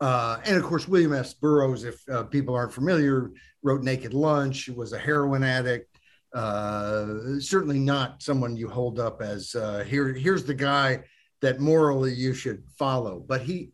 Uh, 0.00 0.38
and 0.44 0.56
of 0.56 0.64
course, 0.64 0.88
William 0.88 1.12
S. 1.12 1.32
Burroughs, 1.32 1.84
if 1.84 2.02
uh, 2.08 2.24
people 2.24 2.56
aren't 2.56 2.72
familiar, 2.72 3.30
wrote 3.62 3.84
Naked 3.84 4.12
Lunch, 4.12 4.68
was 4.68 4.92
a 4.92 4.98
heroin 4.98 5.44
addict. 5.44 5.91
Uh, 6.34 7.38
certainly 7.38 7.78
not 7.78 8.22
someone 8.22 8.56
you 8.56 8.68
hold 8.68 8.98
up 8.98 9.20
as 9.20 9.54
uh, 9.54 9.84
here. 9.86 10.12
Here's 10.12 10.44
the 10.44 10.54
guy 10.54 11.02
that 11.40 11.60
morally 11.60 12.14
you 12.14 12.32
should 12.32 12.62
follow. 12.78 13.24
But 13.26 13.42
he 13.42 13.70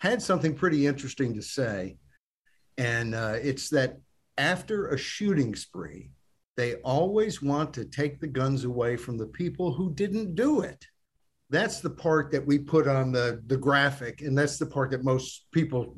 had 0.00 0.20
something 0.20 0.54
pretty 0.54 0.86
interesting 0.86 1.34
to 1.34 1.42
say, 1.42 1.96
and 2.76 3.14
uh, 3.14 3.36
it's 3.40 3.70
that 3.70 3.98
after 4.36 4.88
a 4.88 4.98
shooting 4.98 5.54
spree, 5.54 6.10
they 6.56 6.74
always 6.76 7.40
want 7.40 7.72
to 7.74 7.84
take 7.84 8.20
the 8.20 8.26
guns 8.26 8.64
away 8.64 8.96
from 8.96 9.16
the 9.16 9.26
people 9.26 9.72
who 9.72 9.94
didn't 9.94 10.34
do 10.34 10.60
it 10.60 10.84
that's 11.52 11.80
the 11.80 11.90
part 11.90 12.32
that 12.32 12.44
we 12.44 12.58
put 12.58 12.88
on 12.88 13.12
the 13.12 13.40
the 13.46 13.56
graphic 13.56 14.22
and 14.22 14.36
that's 14.36 14.58
the 14.58 14.66
part 14.66 14.90
that 14.90 15.04
most 15.04 15.44
people 15.52 15.94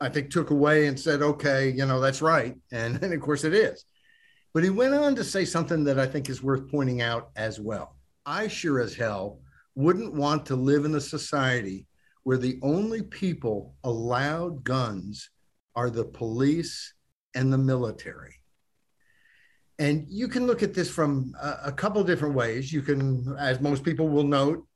i 0.00 0.08
think 0.08 0.30
took 0.30 0.50
away 0.50 0.86
and 0.86 1.00
said 1.00 1.22
okay 1.22 1.70
you 1.70 1.84
know 1.86 1.98
that's 1.98 2.22
right 2.22 2.54
and, 2.70 2.96
and 3.02 3.12
of 3.12 3.20
course 3.20 3.42
it 3.42 3.54
is 3.54 3.84
but 4.58 4.64
he 4.64 4.70
went 4.70 4.92
on 4.92 5.14
to 5.14 5.22
say 5.22 5.44
something 5.44 5.84
that 5.84 6.00
i 6.00 6.04
think 6.04 6.28
is 6.28 6.42
worth 6.42 6.68
pointing 6.68 7.00
out 7.00 7.30
as 7.36 7.60
well 7.60 7.94
i 8.26 8.48
sure 8.48 8.80
as 8.80 8.92
hell 8.92 9.38
wouldn't 9.76 10.12
want 10.12 10.44
to 10.44 10.56
live 10.56 10.84
in 10.84 10.96
a 10.96 11.00
society 11.00 11.86
where 12.24 12.36
the 12.36 12.58
only 12.60 13.00
people 13.00 13.76
allowed 13.84 14.64
guns 14.64 15.30
are 15.76 15.90
the 15.90 16.04
police 16.04 16.92
and 17.36 17.52
the 17.52 17.56
military 17.56 18.34
and 19.78 20.04
you 20.08 20.26
can 20.26 20.44
look 20.44 20.64
at 20.64 20.74
this 20.74 20.90
from 20.90 21.32
a, 21.40 21.58
a 21.66 21.72
couple 21.72 22.02
different 22.02 22.34
ways 22.34 22.72
you 22.72 22.82
can 22.82 23.36
as 23.38 23.60
most 23.60 23.84
people 23.84 24.08
will 24.08 24.24
note 24.24 24.66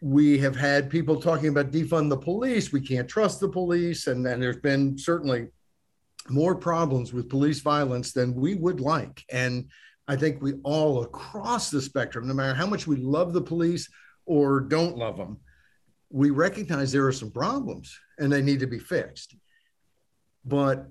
we 0.00 0.38
have 0.38 0.56
had 0.56 0.88
people 0.88 1.20
talking 1.20 1.50
about 1.50 1.70
defund 1.70 2.08
the 2.08 2.16
police. 2.16 2.72
We 2.72 2.80
can't 2.80 3.08
trust 3.08 3.38
the 3.38 3.48
police. 3.48 4.08
And 4.08 4.26
then 4.26 4.40
there's 4.40 4.56
been 4.56 4.98
certainly 4.98 5.46
more 6.28 6.54
problems 6.54 7.12
with 7.12 7.28
police 7.28 7.60
violence 7.60 8.12
than 8.12 8.34
we 8.34 8.54
would 8.54 8.80
like. 8.80 9.24
And 9.30 9.68
I 10.08 10.16
think 10.16 10.42
we 10.42 10.54
all 10.64 11.02
across 11.02 11.70
the 11.70 11.80
spectrum, 11.80 12.26
no 12.26 12.34
matter 12.34 12.54
how 12.54 12.66
much 12.66 12.86
we 12.86 12.96
love 12.96 13.32
the 13.32 13.40
police 13.40 13.88
or 14.26 14.60
don't 14.60 14.96
love 14.96 15.16
them, 15.16 15.38
we 16.10 16.30
recognize 16.30 16.92
there 16.92 17.06
are 17.06 17.12
some 17.12 17.30
problems 17.30 17.98
and 18.18 18.30
they 18.30 18.42
need 18.42 18.60
to 18.60 18.66
be 18.66 18.78
fixed. 18.78 19.36
But 20.44 20.88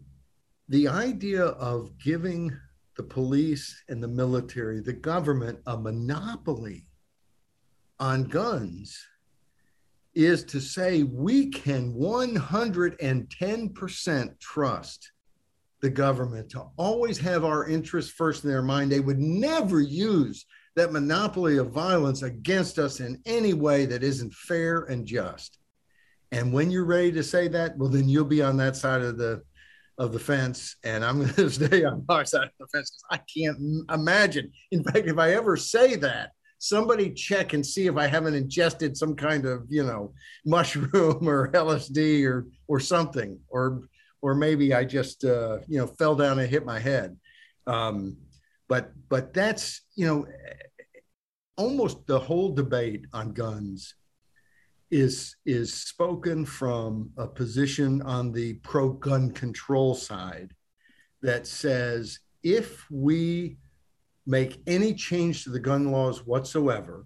the 0.70 0.88
idea 0.88 1.46
of 1.46 1.98
giving 1.98 2.58
the 2.98 3.04
police 3.04 3.84
and 3.90 4.02
the 4.02 4.08
military, 4.08 4.80
the 4.80 4.94
government, 4.94 5.60
a 5.66 5.78
monopoly 5.78 6.88
on 8.00 8.24
guns 8.24 9.06
is 10.14 10.44
to 10.44 10.60
say 10.60 11.04
we 11.04 11.50
can 11.50 11.94
110% 11.94 14.40
trust 14.40 15.12
the 15.82 15.90
government 15.90 16.50
to 16.52 16.64
always 16.78 17.18
have 17.18 17.44
our 17.44 17.68
interests 17.68 18.12
first 18.12 18.44
in 18.44 18.50
their 18.50 18.62
mind. 18.62 18.92
They 18.92 19.00
would 19.00 19.20
never 19.20 19.82
use 19.82 20.46
that 20.76 20.94
monopoly 20.94 21.58
of 21.58 21.72
violence 21.72 22.22
against 22.22 22.80
us 22.80 23.00
in 23.00 23.22
any 23.26 23.54
way 23.54 23.86
that 23.86 24.04
isn't 24.04 24.34
fair 24.34 24.84
and 24.84 25.06
just. 25.06 25.58
And 26.32 26.54
when 26.54 26.72
you're 26.72 26.86
ready 26.86 27.12
to 27.14 27.24
say 27.24 27.48
that, 27.50 27.78
well, 27.78 27.90
then 27.90 28.08
you'll 28.08 28.26
be 28.26 28.42
on 28.42 28.58
that 28.58 28.76
side 28.76 29.02
of 29.02 29.18
the 29.18 29.42
of 29.98 30.14
the 30.14 30.20
fence, 30.20 30.78
and 30.84 31.04
I'm 31.06 31.20
going 31.20 31.34
to 31.36 31.50
stay 31.50 31.84
on 31.84 32.06
our 32.10 32.26
side 32.26 32.46
of 32.46 32.52
the 32.60 32.68
fence 32.68 32.90
because 32.90 33.04
I 33.12 33.20
can't 33.32 33.58
imagine. 33.92 34.52
In 34.72 34.84
fact, 34.84 35.08
if 35.08 35.18
I 35.18 35.34
ever 35.34 35.58
say 35.58 35.96
that, 35.98 36.32
somebody 36.58 37.12
check 37.12 37.54
and 37.54 37.66
see 37.66 37.88
if 37.88 37.98
I 37.98 38.08
haven't 38.08 38.36
ingested 38.36 38.96
some 38.96 39.16
kind 39.16 39.46
of, 39.46 39.66
you 39.70 39.84
know, 39.84 40.14
mushroom 40.46 41.28
or 41.28 41.52
LSD 41.52 42.26
or 42.26 42.48
or 42.68 42.80
something, 42.80 43.40
or 43.50 43.82
or 44.22 44.36
maybe 44.36 44.74
I 44.74 44.86
just 44.86 45.24
uh, 45.24 45.60
you 45.68 45.80
know 45.80 45.88
fell 45.88 46.16
down 46.16 46.40
and 46.40 46.50
hit 46.50 46.66
my 46.66 46.80
head. 46.80 47.18
Um, 47.68 48.18
but 48.68 48.92
but 49.10 49.34
that's 49.34 49.82
you 49.96 50.08
know 50.08 50.26
almost 51.58 52.06
the 52.08 52.20
whole 52.20 52.54
debate 52.54 53.06
on 53.14 53.34
guns 53.34 53.96
is 54.90 55.36
is 55.46 55.74
spoken 55.74 56.46
from 56.46 57.10
a 57.18 57.28
position 57.28 58.02
on 58.02 58.32
the 58.32 58.54
pro 58.56 58.90
gun 58.90 59.32
control 59.32 59.96
side 59.96 60.54
that 61.22 61.48
says 61.48 62.20
if 62.44 62.90
we 62.90 63.58
make 64.26 64.62
any 64.68 64.94
change 64.94 65.44
to 65.44 65.50
the 65.50 65.60
gun 65.60 65.92
laws 65.92 66.26
whatsoever, 66.26 67.06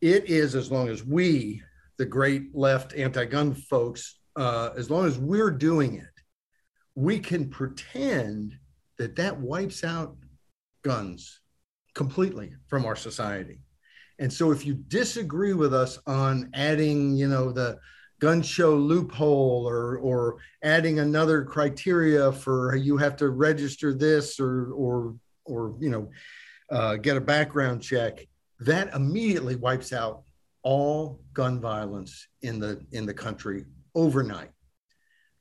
it 0.00 0.28
is 0.28 0.54
as 0.54 0.70
long 0.70 0.88
as 0.88 1.04
we, 1.04 1.62
the 1.98 2.04
great 2.04 2.54
left 2.54 2.94
anti 2.94 3.24
gun 3.24 3.54
folks, 3.54 4.18
uh, 4.36 4.70
as 4.76 4.90
long 4.90 5.06
as 5.06 5.18
we're 5.18 5.50
doing 5.50 5.94
it, 5.94 6.06
we 6.94 7.18
can 7.18 7.48
pretend 7.48 8.56
that 8.98 9.16
that 9.16 9.38
wipes 9.38 9.84
out 9.84 10.16
guns 10.82 11.40
completely 11.94 12.52
from 12.68 12.84
our 12.84 12.96
society. 12.96 13.60
And 14.18 14.32
so 14.32 14.50
if 14.52 14.64
you 14.66 14.74
disagree 14.74 15.54
with 15.54 15.74
us 15.74 15.98
on 16.06 16.50
adding, 16.54 17.16
you 17.16 17.28
know, 17.28 17.50
the 17.50 17.78
gun 18.20 18.40
show 18.40 18.76
loophole 18.76 19.68
or 19.68 19.98
or 19.98 20.36
adding 20.62 21.00
another 21.00 21.42
criteria 21.42 22.30
for 22.30 22.76
you 22.76 22.96
have 22.96 23.16
to 23.16 23.30
register 23.30 23.92
this 23.92 24.38
or 24.38 24.70
or 24.72 25.16
or 25.44 25.74
you 25.80 25.90
know 25.90 26.08
uh, 26.70 26.96
get 26.96 27.16
a 27.16 27.20
background 27.20 27.82
check, 27.82 28.26
that 28.60 28.94
immediately 28.94 29.56
wipes 29.56 29.92
out 29.92 30.22
all 30.62 31.20
gun 31.34 31.60
violence 31.60 32.28
in 32.42 32.58
the 32.60 32.80
in 32.92 33.04
the 33.04 33.14
country 33.14 33.64
overnight. 33.94 34.50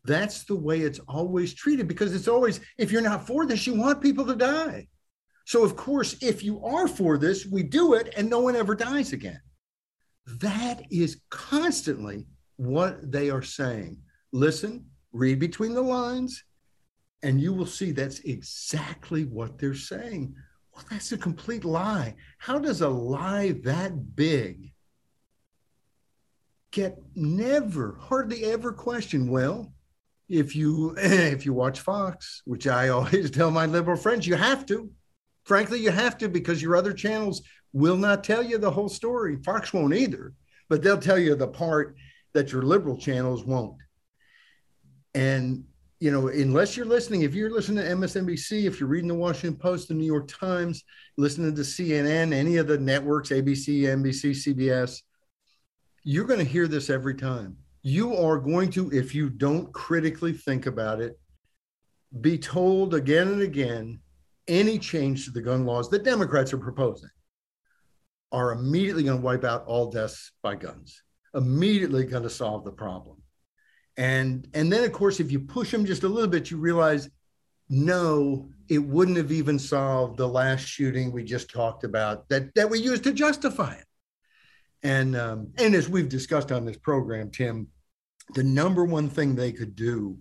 That's 0.03 0.43
the 0.45 0.55
way 0.55 0.81
it's 0.81 0.99
always 1.07 1.53
treated 1.53 1.87
because 1.87 2.15
it's 2.15 2.27
always 2.27 2.59
if 2.77 2.91
you're 2.91 3.01
not 3.01 3.27
for 3.27 3.45
this, 3.45 3.67
you 3.67 3.75
want 3.75 4.01
people 4.01 4.25
to 4.25 4.35
die. 4.35 4.87
So 5.45 5.63
of 5.63 5.75
course, 5.75 6.15
if 6.21 6.43
you 6.43 6.63
are 6.63 6.87
for 6.87 7.17
this, 7.17 7.45
we 7.45 7.63
do 7.63 7.93
it 7.93 8.13
and 8.17 8.29
no 8.29 8.39
one 8.39 8.55
ever 8.55 8.75
dies 8.75 9.13
again. 9.13 9.41
That 10.25 10.83
is 10.91 11.21
constantly 11.29 12.25
what 12.57 13.11
they 13.11 13.29
are 13.29 13.41
saying. 13.41 13.97
Listen, 14.31 14.85
read 15.11 15.39
between 15.39 15.73
the 15.73 15.81
lines, 15.81 16.43
And 17.23 17.39
you 17.39 17.53
will 17.53 17.67
see 17.67 17.91
that's 17.91 18.19
exactly 18.19 19.25
what 19.25 19.59
they're 19.59 19.75
saying. 19.75 20.33
Well, 20.73 20.85
that's 20.89 21.11
a 21.11 21.17
complete 21.17 21.65
lie. 21.65 22.15
How 22.39 22.57
does 22.57 22.81
a 22.81 22.89
lie 22.89 23.51
that 23.63 24.15
big 24.15 24.73
get 26.71 26.97
never, 27.15 27.97
hardly 27.99 28.45
ever 28.45 28.71
questioned? 28.71 29.29
Well, 29.29 29.73
if 30.29 30.55
you 30.55 30.95
if 30.97 31.45
you 31.45 31.53
watch 31.53 31.79
Fox, 31.81 32.41
which 32.45 32.67
I 32.67 32.89
always 32.89 33.31
tell 33.31 33.51
my 33.51 33.65
liberal 33.65 33.97
friends, 33.97 34.25
you 34.25 34.35
have 34.35 34.65
to. 34.67 34.89
Frankly, 35.45 35.79
you 35.79 35.91
have 35.91 36.17
to 36.19 36.29
because 36.29 36.61
your 36.61 36.75
other 36.75 36.93
channels 36.93 37.41
will 37.73 37.97
not 37.97 38.23
tell 38.23 38.43
you 38.43 38.57
the 38.57 38.71
whole 38.71 38.89
story. 38.89 39.37
Fox 39.37 39.73
won't 39.73 39.93
either, 39.93 40.33
but 40.69 40.81
they'll 40.81 40.97
tell 40.97 41.17
you 41.17 41.35
the 41.35 41.47
part 41.47 41.95
that 42.33 42.51
your 42.51 42.61
liberal 42.61 42.97
channels 42.97 43.43
won't. 43.43 43.77
And 45.13 45.65
you 45.99 46.09
know, 46.09 46.29
unless 46.29 46.75
you're 46.75 46.87
listening, 46.87 47.21
if 47.21 47.35
you're 47.35 47.51
listening 47.51 47.85
to 47.85 47.91
MSNBC, 47.91 48.65
if 48.65 48.79
you're 48.79 48.89
reading 48.89 49.07
the 49.07 49.13
Washington 49.13 49.55
Post, 49.55 49.87
the 49.87 49.93
New 49.93 50.05
York 50.05 50.27
Times, 50.27 50.83
listening 51.15 51.53
to 51.53 51.61
CNN, 51.61 52.33
any 52.33 52.57
of 52.57 52.65
the 52.67 52.79
networks, 52.79 53.29
ABC, 53.29 53.81
NBC, 53.83 54.31
CBS, 54.31 55.01
you're 56.03 56.25
going 56.25 56.39
to 56.39 56.45
hear 56.45 56.67
this 56.67 56.89
every 56.89 57.15
time. 57.15 57.57
You 57.83 58.15
are 58.15 58.37
going 58.37 58.69
to, 58.71 58.91
if 58.91 59.15
you 59.15 59.29
don't 59.29 59.71
critically 59.73 60.33
think 60.33 60.65
about 60.65 61.01
it, 61.01 61.19
be 62.19 62.37
told 62.37 62.93
again 62.93 63.27
and 63.29 63.41
again 63.41 63.99
any 64.47 64.77
change 64.77 65.25
to 65.25 65.31
the 65.31 65.41
gun 65.41 65.65
laws 65.65 65.89
that 65.89 66.03
Democrats 66.03 66.53
are 66.53 66.57
proposing 66.57 67.09
are 68.31 68.51
immediately 68.51 69.03
going 69.03 69.17
to 69.17 69.23
wipe 69.23 69.43
out 69.43 69.65
all 69.65 69.91
deaths 69.91 70.31
by 70.41 70.55
guns, 70.55 71.03
immediately 71.33 72.05
going 72.05 72.23
to 72.23 72.29
solve 72.29 72.63
the 72.63 72.71
problem. 72.71 73.17
And, 73.97 74.47
and 74.53 74.71
then, 74.71 74.83
of 74.83 74.91
course, 74.93 75.19
if 75.19 75.31
you 75.31 75.39
push 75.39 75.71
them 75.71 75.85
just 75.85 76.03
a 76.03 76.07
little 76.07 76.29
bit, 76.29 76.49
you 76.49 76.57
realize 76.57 77.09
no, 77.69 78.49
it 78.69 78.79
wouldn't 78.79 79.17
have 79.17 79.31
even 79.31 79.57
solved 79.59 80.17
the 80.17 80.27
last 80.27 80.65
shooting 80.65 81.11
we 81.11 81.23
just 81.23 81.49
talked 81.49 81.83
about 81.83 82.27
that, 82.29 82.53
that 82.55 82.69
we 82.69 82.79
used 82.79 83.03
to 83.03 83.13
justify 83.13 83.73
it. 83.73 83.85
And, 84.83 85.15
um, 85.15 85.51
and 85.57 85.75
as 85.75 85.89
we've 85.89 86.09
discussed 86.09 86.51
on 86.51 86.65
this 86.65 86.77
program, 86.77 87.29
Tim, 87.29 87.67
the 88.33 88.43
number 88.43 88.85
one 88.85 89.09
thing 89.09 89.35
they 89.35 89.51
could 89.51 89.75
do, 89.75 90.17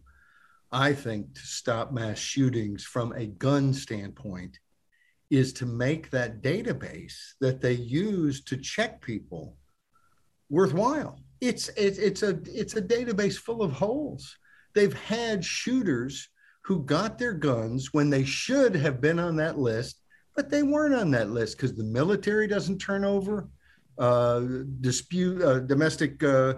I 0.72 0.92
think, 0.92 1.34
to 1.34 1.40
stop 1.40 1.92
mass 1.92 2.18
shootings 2.18 2.84
from 2.84 3.12
a 3.12 3.26
gun 3.26 3.72
standpoint 3.72 4.58
is 5.30 5.52
to 5.54 5.66
make 5.66 6.10
that 6.10 6.42
database 6.42 7.14
that 7.40 7.60
they 7.60 7.72
use 7.72 8.42
to 8.44 8.56
check 8.56 9.00
people 9.00 9.56
worthwhile. 10.48 11.20
It's 11.40 11.68
it's 11.70 11.98
it's 11.98 12.22
a 12.22 12.40
it's 12.44 12.76
a 12.76 12.82
database 12.82 13.36
full 13.36 13.62
of 13.62 13.72
holes. 13.72 14.36
They've 14.74 14.92
had 14.92 15.44
shooters 15.44 16.28
who 16.64 16.84
got 16.84 17.18
their 17.18 17.32
guns 17.32 17.92
when 17.92 18.10
they 18.10 18.24
should 18.24 18.74
have 18.74 19.00
been 19.00 19.18
on 19.18 19.36
that 19.36 19.58
list, 19.58 20.02
but 20.36 20.50
they 20.50 20.62
weren't 20.62 20.94
on 20.94 21.10
that 21.12 21.30
list 21.30 21.56
because 21.56 21.74
the 21.74 21.84
military 21.84 22.46
doesn't 22.46 22.78
turn 22.78 23.04
over 23.04 23.48
dispute 24.80 25.42
uh, 25.42 25.60
domestic 25.60 26.22
uh, 26.22 26.54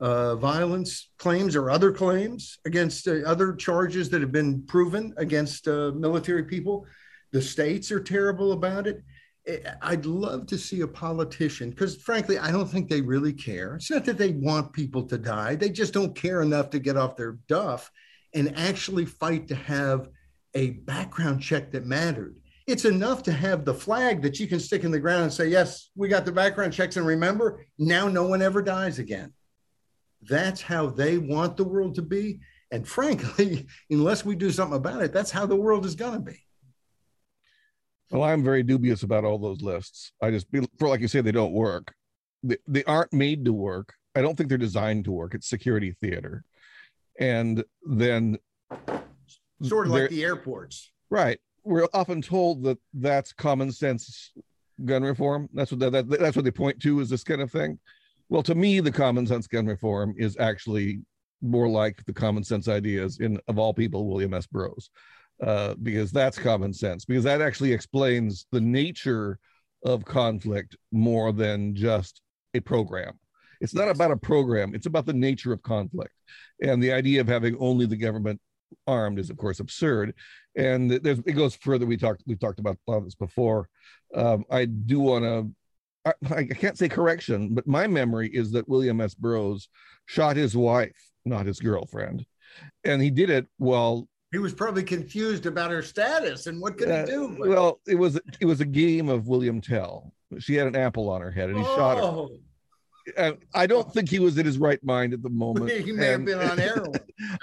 uh 0.00 0.36
violence 0.36 1.10
claims 1.18 1.56
or 1.56 1.70
other 1.70 1.92
claims 1.92 2.58
against 2.64 3.08
uh, 3.08 3.16
other 3.26 3.54
charges 3.54 4.08
that 4.10 4.20
have 4.20 4.32
been 4.32 4.62
proven 4.62 5.12
against 5.16 5.68
uh, 5.68 5.92
military 5.94 6.44
people. 6.44 6.86
The 7.32 7.42
states 7.42 7.90
are 7.92 8.00
terrible 8.00 8.52
about 8.52 8.86
it. 8.86 9.02
I'd 9.80 10.06
love 10.06 10.46
to 10.48 10.58
see 10.58 10.80
a 10.80 10.88
politician 10.88 11.70
because, 11.70 11.96
frankly, 12.02 12.36
I 12.36 12.50
don't 12.50 12.68
think 12.68 12.88
they 12.88 13.00
really 13.00 13.32
care. 13.32 13.76
It's 13.76 13.90
not 13.90 14.04
that 14.06 14.18
they 14.18 14.32
want 14.32 14.72
people 14.72 15.04
to 15.04 15.18
die, 15.18 15.54
they 15.54 15.70
just 15.70 15.92
don't 15.92 16.16
care 16.16 16.42
enough 16.42 16.70
to 16.70 16.80
get 16.80 16.96
off 16.96 17.16
their 17.16 17.38
duff 17.46 17.90
and 18.34 18.56
actually 18.58 19.04
fight 19.04 19.46
to 19.48 19.54
have 19.54 20.08
a 20.54 20.70
background 20.70 21.42
check 21.42 21.70
that 21.72 21.86
mattered. 21.86 22.34
It's 22.66 22.84
enough 22.84 23.22
to 23.24 23.32
have 23.32 23.64
the 23.64 23.74
flag 23.74 24.22
that 24.22 24.40
you 24.40 24.48
can 24.48 24.58
stick 24.58 24.82
in 24.82 24.90
the 24.90 24.98
ground 24.98 25.22
and 25.24 25.32
say, 25.32 25.48
Yes, 25.48 25.90
we 25.94 26.08
got 26.08 26.24
the 26.24 26.32
background 26.32 26.72
checks. 26.72 26.96
And 26.96 27.06
remember, 27.06 27.64
now 27.78 28.08
no 28.08 28.26
one 28.26 28.42
ever 28.42 28.60
dies 28.60 28.98
again. 28.98 29.32
That's 30.22 30.60
how 30.62 30.88
they 30.88 31.18
want 31.18 31.56
the 31.56 31.64
world 31.64 31.94
to 31.96 32.02
be. 32.02 32.40
And 32.72 32.86
frankly, 32.86 33.66
unless 33.90 34.24
we 34.24 34.34
do 34.34 34.50
something 34.50 34.76
about 34.76 35.02
it, 35.02 35.12
that's 35.12 35.30
how 35.30 35.46
the 35.46 35.56
world 35.56 35.84
is 35.86 35.94
going 35.94 36.14
to 36.14 36.18
be. 36.18 36.38
Well, 38.10 38.22
I'm 38.22 38.44
very 38.44 38.62
dubious 38.62 39.02
about 39.02 39.24
all 39.24 39.38
those 39.38 39.62
lists. 39.62 40.12
I 40.22 40.30
just 40.30 40.46
for 40.78 40.88
like 40.88 41.00
you 41.00 41.08
say, 41.08 41.20
they 41.20 41.32
don't 41.32 41.52
work. 41.52 41.92
They, 42.42 42.56
they 42.66 42.84
aren't 42.84 43.12
made 43.12 43.44
to 43.46 43.52
work. 43.52 43.94
I 44.14 44.22
don't 44.22 44.36
think 44.36 44.48
they're 44.48 44.58
designed 44.58 45.04
to 45.06 45.12
work. 45.12 45.34
It's 45.34 45.48
security 45.48 45.92
theater, 45.92 46.44
and 47.18 47.64
then 47.84 48.38
sort 49.62 49.88
of 49.88 49.92
like 49.92 50.10
the 50.10 50.24
airports, 50.24 50.92
right? 51.10 51.38
We're 51.66 51.88
often 51.92 52.22
told 52.22 52.62
that 52.64 52.78
that's 52.94 53.32
common 53.32 53.72
sense 53.72 54.32
gun 54.84 55.02
reform. 55.02 55.48
That's 55.52 55.70
what 55.72 55.80
that, 55.80 55.92
that, 55.92 56.08
that's 56.08 56.36
what 56.36 56.44
they 56.44 56.50
point 56.50 56.80
to 56.82 57.00
is 57.00 57.10
this 57.10 57.24
kind 57.24 57.40
of 57.40 57.50
thing. 57.50 57.78
Well, 58.28 58.42
to 58.44 58.54
me, 58.54 58.80
the 58.80 58.92
common 58.92 59.26
sense 59.26 59.46
gun 59.46 59.66
reform 59.66 60.14
is 60.16 60.36
actually 60.38 61.00
more 61.42 61.68
like 61.68 62.04
the 62.06 62.12
common 62.12 62.44
sense 62.44 62.68
ideas 62.68 63.20
in 63.20 63.38
of 63.48 63.58
all 63.58 63.74
people, 63.74 64.06
William 64.06 64.34
S. 64.34 64.46
Burroughs 64.46 64.90
uh, 65.42 65.74
because 65.82 66.12
that's 66.12 66.38
common 66.38 66.72
sense, 66.72 67.04
because 67.04 67.24
that 67.24 67.40
actually 67.42 67.72
explains 67.72 68.46
the 68.52 68.60
nature 68.60 69.38
of 69.84 70.04
conflict 70.04 70.76
more 70.92 71.32
than 71.32 71.74
just 71.74 72.22
a 72.54 72.60
program. 72.60 73.18
It's 73.60 73.74
not 73.74 73.88
about 73.88 74.10
a 74.10 74.16
program, 74.16 74.74
it's 74.74 74.86
about 74.86 75.06
the 75.06 75.12
nature 75.12 75.52
of 75.52 75.62
conflict. 75.62 76.12
And 76.62 76.82
the 76.82 76.92
idea 76.92 77.20
of 77.20 77.28
having 77.28 77.56
only 77.58 77.86
the 77.86 77.96
government 77.96 78.40
armed 78.86 79.18
is, 79.18 79.30
of 79.30 79.36
course, 79.36 79.60
absurd. 79.60 80.14
And 80.56 80.90
there's, 80.90 81.18
it 81.18 81.32
goes 81.32 81.54
further. 81.54 81.84
We 81.84 81.96
talked, 81.96 82.22
we've 82.26 82.40
talked 82.40 82.58
about 82.58 82.78
this 83.04 83.14
before. 83.14 83.68
Um, 84.14 84.44
I 84.50 84.64
do 84.64 85.00
want 85.00 85.24
to 85.24 85.50
I, 86.06 86.12
I, 86.34 86.44
can't 86.44 86.78
say 86.78 86.88
correction, 86.88 87.52
but 87.52 87.66
my 87.66 87.86
memory 87.86 88.28
is 88.32 88.52
that 88.52 88.68
William 88.68 89.00
S. 89.00 89.14
Burroughs 89.14 89.68
shot 90.06 90.36
his 90.36 90.56
wife, 90.56 90.96
not 91.24 91.46
his 91.46 91.58
girlfriend. 91.58 92.24
And 92.84 93.02
he 93.02 93.10
did 93.10 93.28
it 93.28 93.46
while 93.58 94.08
he 94.32 94.38
was 94.38 94.54
probably 94.54 94.82
confused 94.82 95.46
about 95.46 95.70
her 95.70 95.82
status 95.82 96.46
and 96.46 96.60
what 96.60 96.78
could 96.78 96.90
uh, 96.90 97.00
he 97.00 97.06
do? 97.06 97.36
Well, 97.38 97.80
it 97.86 97.96
was 97.96 98.20
it 98.40 98.46
was 98.46 98.60
a 98.60 98.64
game 98.64 99.08
of 99.08 99.28
William 99.28 99.60
Tell. 99.60 100.12
She 100.38 100.54
had 100.54 100.66
an 100.66 100.76
apple 100.76 101.08
on 101.08 101.20
her 101.20 101.30
head, 101.30 101.50
and 101.50 101.58
he 101.58 101.64
oh. 101.64 101.76
shot 101.76 101.96
her. 101.98 102.02
Oh. 102.02 102.30
And 103.16 103.38
I 103.54 103.68
don't 103.68 103.92
think 103.92 104.08
he 104.08 104.18
was 104.18 104.36
in 104.36 104.44
his 104.44 104.58
right 104.58 104.82
mind 104.84 105.12
at 105.12 105.22
the 105.22 105.28
moment. 105.30 105.70
he 105.70 105.92
may 105.92 106.14
and, 106.14 106.28
have 106.28 106.38
been 106.38 106.50
on 106.50 106.58
heroin. 106.58 106.92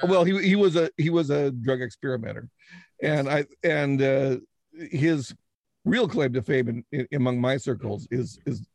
well, 0.07 0.23
he 0.23 0.41
he 0.41 0.55
was 0.55 0.75
a 0.75 0.89
he 0.97 1.09
was 1.09 1.29
a 1.29 1.51
drug 1.51 1.81
experimenter, 1.81 2.49
and 3.03 3.29
I 3.29 3.45
and 3.63 4.01
uh, 4.01 4.37
his 4.91 5.35
real 5.85 6.07
claim 6.07 6.33
to 6.33 6.41
fame 6.41 6.69
in, 6.69 6.83
in, 6.91 7.07
among 7.13 7.39
my 7.39 7.57
circles 7.57 8.07
is 8.09 8.39
is 8.45 8.65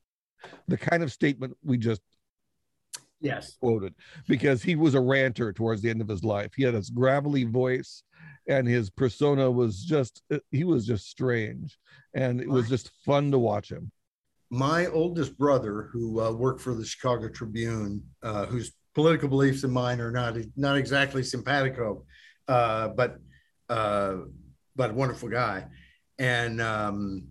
the 0.69 0.77
kind 0.77 1.03
of 1.03 1.11
statement 1.11 1.57
we 1.65 1.79
just 1.79 2.03
yes. 3.21 3.57
quoted 3.61 3.95
because 4.29 4.63
he 4.63 4.77
was 4.77 4.95
a 4.95 5.01
ranter 5.01 5.53
towards 5.53 5.83
the 5.83 5.91
end 5.91 6.01
of 6.01 6.09
his 6.09 6.23
life. 6.23 6.53
He 6.55 6.63
had 6.63 6.75
this 6.75 6.91
gravelly 6.91 7.45
voice 7.45 8.05
and 8.47 8.69
his 8.69 8.91
persona 8.91 9.51
was 9.51 9.83
just 9.83 10.23
he 10.51 10.65
was 10.65 10.87
just 10.87 11.09
strange 11.09 11.79
and 12.15 12.41
it 12.41 12.49
was 12.49 12.69
just 12.69 12.91
fun 13.05 13.31
to 13.33 13.39
watch 13.39 13.71
him. 13.71 13.91
My 14.51 14.87
oldest 14.87 15.37
brother 15.37 15.89
who 15.93 16.21
uh, 16.21 16.33
worked 16.33 16.61
for 16.61 16.75
the 16.75 16.85
chicago 16.85 17.29
tribune 17.29 18.03
uh, 18.23 18.47
whose 18.47 18.73
political 18.95 19.29
beliefs 19.29 19.65
and 19.65 19.73
mine 19.73 20.01
are 20.01 20.11
not 20.13 20.37
not 20.57 20.77
exactly 20.77 21.23
simpatico 21.23 22.05
uh, 22.49 22.89
but 22.89 23.19
uh, 23.69 24.17
but 24.77 24.91
a 24.91 24.95
wonderful 24.95 25.29
guy 25.29 25.67
and 26.19 26.61
um, 26.61 27.27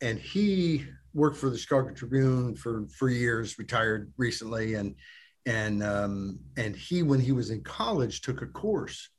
and 0.00 0.18
he 0.18 0.84
worked 1.14 1.36
for 1.36 1.50
the 1.50 1.58
chicago 1.58 1.90
tribune 1.92 2.54
for 2.54 2.86
for 2.88 3.08
years 3.08 3.58
retired 3.58 4.12
recently 4.16 4.74
and 4.74 4.94
and 5.46 5.82
um, 5.82 6.38
and 6.56 6.74
he 6.74 7.02
when 7.02 7.20
he 7.20 7.32
was 7.32 7.50
in 7.50 7.62
college 7.62 8.20
took 8.20 8.42
a 8.42 8.46
course 8.46 9.10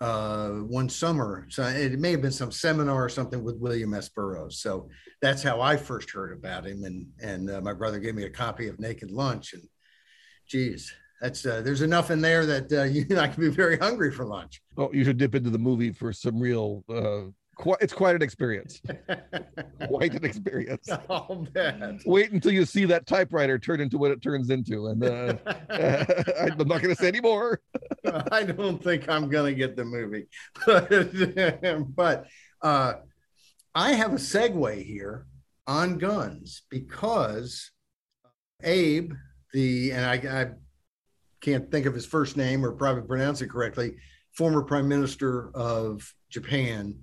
uh, 0.00 0.48
one 0.48 0.88
summer. 0.88 1.46
So 1.50 1.62
it 1.64 1.98
may 1.98 2.12
have 2.12 2.22
been 2.22 2.32
some 2.32 2.50
seminar 2.50 3.04
or 3.04 3.08
something 3.08 3.44
with 3.44 3.58
William 3.58 3.92
S. 3.94 4.08
Burroughs. 4.08 4.60
So 4.60 4.88
that's 5.20 5.42
how 5.42 5.60
I 5.60 5.76
first 5.76 6.10
heard 6.10 6.32
about 6.32 6.66
him. 6.66 6.84
And 6.84 7.06
and 7.22 7.50
uh, 7.50 7.60
my 7.60 7.74
brother 7.74 7.98
gave 7.98 8.14
me 8.14 8.24
a 8.24 8.30
copy 8.30 8.68
of 8.68 8.80
Naked 8.80 9.10
Lunch. 9.10 9.52
And 9.52 9.62
geez, 10.46 10.92
that's 11.20 11.44
uh, 11.44 11.60
there's 11.62 11.82
enough 11.82 12.10
in 12.10 12.20
there 12.20 12.46
that 12.46 12.72
uh, 12.72 12.82
you 12.84 13.06
I 13.18 13.28
can 13.28 13.40
be 13.40 13.50
very 13.50 13.78
hungry 13.78 14.10
for 14.10 14.24
lunch. 14.24 14.62
Oh, 14.76 14.90
you 14.92 15.04
should 15.04 15.18
dip 15.18 15.34
into 15.34 15.50
the 15.50 15.58
movie 15.58 15.92
for 15.92 16.12
some 16.12 16.40
real 16.40 16.84
uh, 16.88 17.30
quite, 17.56 17.78
it's 17.80 17.92
quite 17.92 18.16
an 18.16 18.22
experience. 18.22 18.80
quite 19.88 20.14
an 20.14 20.24
experience. 20.24 20.88
Oh 21.10 21.46
man! 21.54 22.00
Wait 22.06 22.30
until 22.32 22.52
you 22.52 22.64
see 22.64 22.84
that 22.86 23.06
typewriter 23.06 23.58
turn 23.58 23.80
into 23.80 23.98
what 23.98 24.10
it 24.10 24.22
turns 24.22 24.50
into, 24.50 24.86
and 24.88 25.04
uh, 25.04 25.34
I'm 26.40 26.56
not 26.58 26.82
going 26.82 26.94
to 26.94 26.96
say 26.96 27.08
any 27.08 27.20
more. 27.20 27.60
I 28.32 28.44
don't 28.44 28.82
think 28.82 29.08
I'm 29.08 29.28
going 29.28 29.54
to 29.54 29.58
get 29.58 29.76
the 29.76 29.84
movie, 29.84 30.28
but, 30.64 31.94
but 31.96 32.26
uh, 32.62 32.94
I 33.74 33.92
have 33.92 34.12
a 34.12 34.16
segue 34.16 34.84
here 34.84 35.26
on 35.66 35.98
guns 35.98 36.62
because 36.70 37.70
Abe, 38.62 39.12
the 39.52 39.92
and 39.92 40.06
I, 40.06 40.40
I 40.40 40.50
can't 41.40 41.70
think 41.70 41.86
of 41.86 41.94
his 41.94 42.06
first 42.06 42.36
name 42.36 42.64
or 42.64 42.72
probably 42.72 43.02
pronounce 43.02 43.40
it 43.40 43.48
correctly, 43.48 43.96
former 44.32 44.62
Prime 44.62 44.88
Minister 44.88 45.50
of 45.54 46.12
Japan 46.28 46.98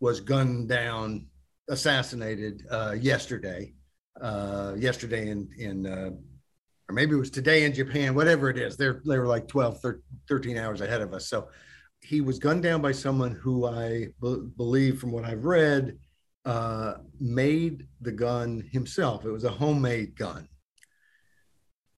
was 0.00 0.20
gunned 0.20 0.68
down, 0.68 1.26
assassinated 1.68 2.66
uh, 2.70 2.96
yesterday. 2.98 3.74
Uh, 4.20 4.74
yesterday 4.76 5.30
in 5.30 5.48
in 5.56 5.86
uh, 5.86 6.10
or 6.90 6.92
maybe 6.92 7.14
it 7.14 7.18
was 7.18 7.30
today 7.30 7.64
in 7.64 7.72
Japan, 7.72 8.14
whatever 8.16 8.50
it 8.50 8.58
is. 8.58 8.76
They're 8.76 9.00
they 9.06 9.16
were 9.16 9.28
like 9.28 9.46
12, 9.46 9.80
13 10.28 10.58
hours 10.58 10.80
ahead 10.80 11.00
of 11.00 11.14
us. 11.14 11.28
So 11.28 11.48
he 12.00 12.20
was 12.20 12.40
gunned 12.40 12.64
down 12.64 12.82
by 12.82 12.92
someone 12.92 13.30
who 13.30 13.66
I 13.66 14.08
b- 14.20 14.48
believe, 14.56 14.98
from 14.98 15.12
what 15.12 15.24
I've 15.24 15.44
read, 15.44 15.96
uh, 16.44 16.94
made 17.20 17.86
the 18.00 18.10
gun 18.10 18.68
himself. 18.72 19.24
It 19.24 19.30
was 19.30 19.44
a 19.44 19.50
homemade 19.50 20.16
gun. 20.16 20.48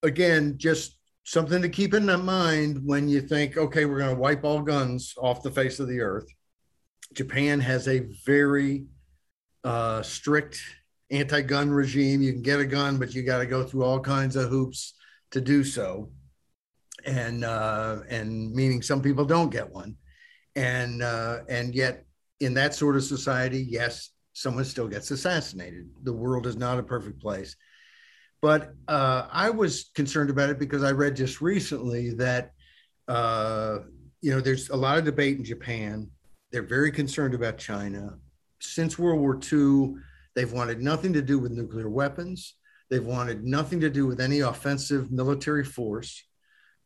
Again, 0.03 0.59
just 0.59 0.99
something 1.25 1.63
to 1.63 1.69
keep 1.69 1.95
in 1.95 2.07
mind 2.25 2.81
when 2.85 3.09
you 3.09 3.21
think, 3.21 3.57
okay, 3.57 3.85
we're 3.85 3.99
going 3.99 4.15
to 4.15 4.21
wipe 4.21 4.45
all 4.45 4.61
guns 4.61 5.15
off 5.19 5.43
the 5.43 5.51
face 5.51 5.79
of 5.81 5.89
the 5.89 6.01
earth. 6.01 6.27
Japan 7.15 7.61
has 7.61 7.89
a 7.89 8.07
very 8.25 8.85
uh, 9.65 10.03
strict 10.03 10.61
anti-gun 11.11 11.71
regime. 11.71 12.23
You 12.23 12.33
can 12.33 12.43
get 12.43 12.61
a 12.61 12.65
gun, 12.65 12.99
but 12.99 13.15
you 13.15 13.23
got 13.23 13.39
to 13.39 13.47
go 13.47 13.63
through 13.63 13.85
all 13.85 14.01
kinds 14.01 14.35
of 14.35 14.49
hoops 14.49 14.95
to 15.31 15.41
do 15.41 15.63
so, 15.63 16.11
and 17.05 17.45
uh, 17.45 18.01
and 18.09 18.53
meaning 18.53 18.83
some 18.83 19.03
people 19.03 19.25
don't 19.25 19.51
get 19.51 19.71
one, 19.71 19.97
and 20.57 21.03
uh, 21.03 21.41
and 21.49 21.75
yet 21.75 22.05
in 22.41 22.55
that 22.55 22.75
sort 22.75 22.97
of 22.97 23.05
society, 23.05 23.65
yes, 23.69 24.11
someone 24.33 24.65
still 24.65 24.89
gets 24.89 25.11
assassinated. 25.11 25.89
The 26.03 26.13
world 26.13 26.47
is 26.47 26.57
not 26.57 26.79
a 26.79 26.83
perfect 26.83 27.21
place. 27.21 27.57
But 28.43 28.75
uh, 28.89 29.29
I 29.31 29.51
was 29.51 29.91
concerned 29.95 30.29
about 30.29 30.51
it 30.51 30.59
because 30.59 30.83
I 30.83 30.91
read 30.91 31.15
just 31.15 31.41
recently 31.41 32.11
that, 32.15 32.51
uh, 33.07 33.79
you 34.21 34.33
know, 34.33 34.41
there's 34.41 34.69
a 34.69 34.77
lot 34.77 34.99
of 34.99 35.05
debate 35.05 35.39
in 35.39 35.45
Japan. 35.45 36.11
They're 36.51 36.67
very 36.67 36.91
concerned 36.91 37.35
about 37.35 37.57
China. 37.57 38.19
Since 38.61 38.99
World 38.99 39.21
War 39.21 39.39
II, 39.41 39.95
they've 40.35 40.53
wanted 40.53 40.83
nothing 40.83 41.13
to 41.13 41.23
do 41.23 41.39
with 41.39 41.53
nuclear 41.53 41.89
weapons. 41.89 42.57
They've 42.91 43.05
wanted 43.05 43.45
nothing 43.45 43.81
to 43.81 43.89
do 43.89 44.09
with 44.09 44.21
any 44.21 44.41
offensive 44.41 45.13
military 45.13 45.65
force. 45.65 46.23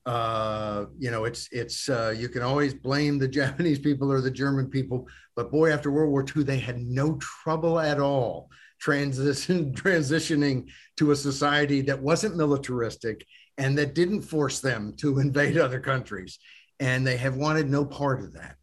Uh, 0.04 0.84
you 0.98 1.10
know, 1.10 1.24
it's 1.24 1.48
it's 1.50 1.88
uh, 1.88 2.14
you 2.16 2.28
can 2.28 2.42
always 2.42 2.74
blame 2.74 3.18
the 3.18 3.26
Japanese 3.40 3.78
people 3.78 4.12
or 4.12 4.20
the 4.20 4.30
German 4.30 4.68
people, 4.68 5.08
but 5.34 5.50
boy, 5.50 5.72
after 5.72 5.90
World 5.90 6.10
War 6.10 6.24
II, 6.24 6.44
they 6.44 6.58
had 6.58 6.78
no 6.78 7.16
trouble 7.16 7.80
at 7.80 7.98
all 7.98 8.50
transition 8.86 9.72
transitioning 9.84 10.68
to 10.96 11.10
a 11.10 11.16
society 11.16 11.80
that 11.82 12.00
wasn't 12.00 12.36
militaristic 12.36 13.26
and 13.58 13.76
that 13.78 13.94
didn't 13.94 14.22
force 14.22 14.60
them 14.60 14.94
to 14.98 15.18
invade 15.26 15.58
other 15.58 15.80
countries, 15.80 16.38
and 16.80 17.06
they 17.06 17.16
have 17.16 17.36
wanted 17.36 17.68
no 17.68 17.84
part 17.84 18.20
of 18.20 18.32
that. 18.34 18.56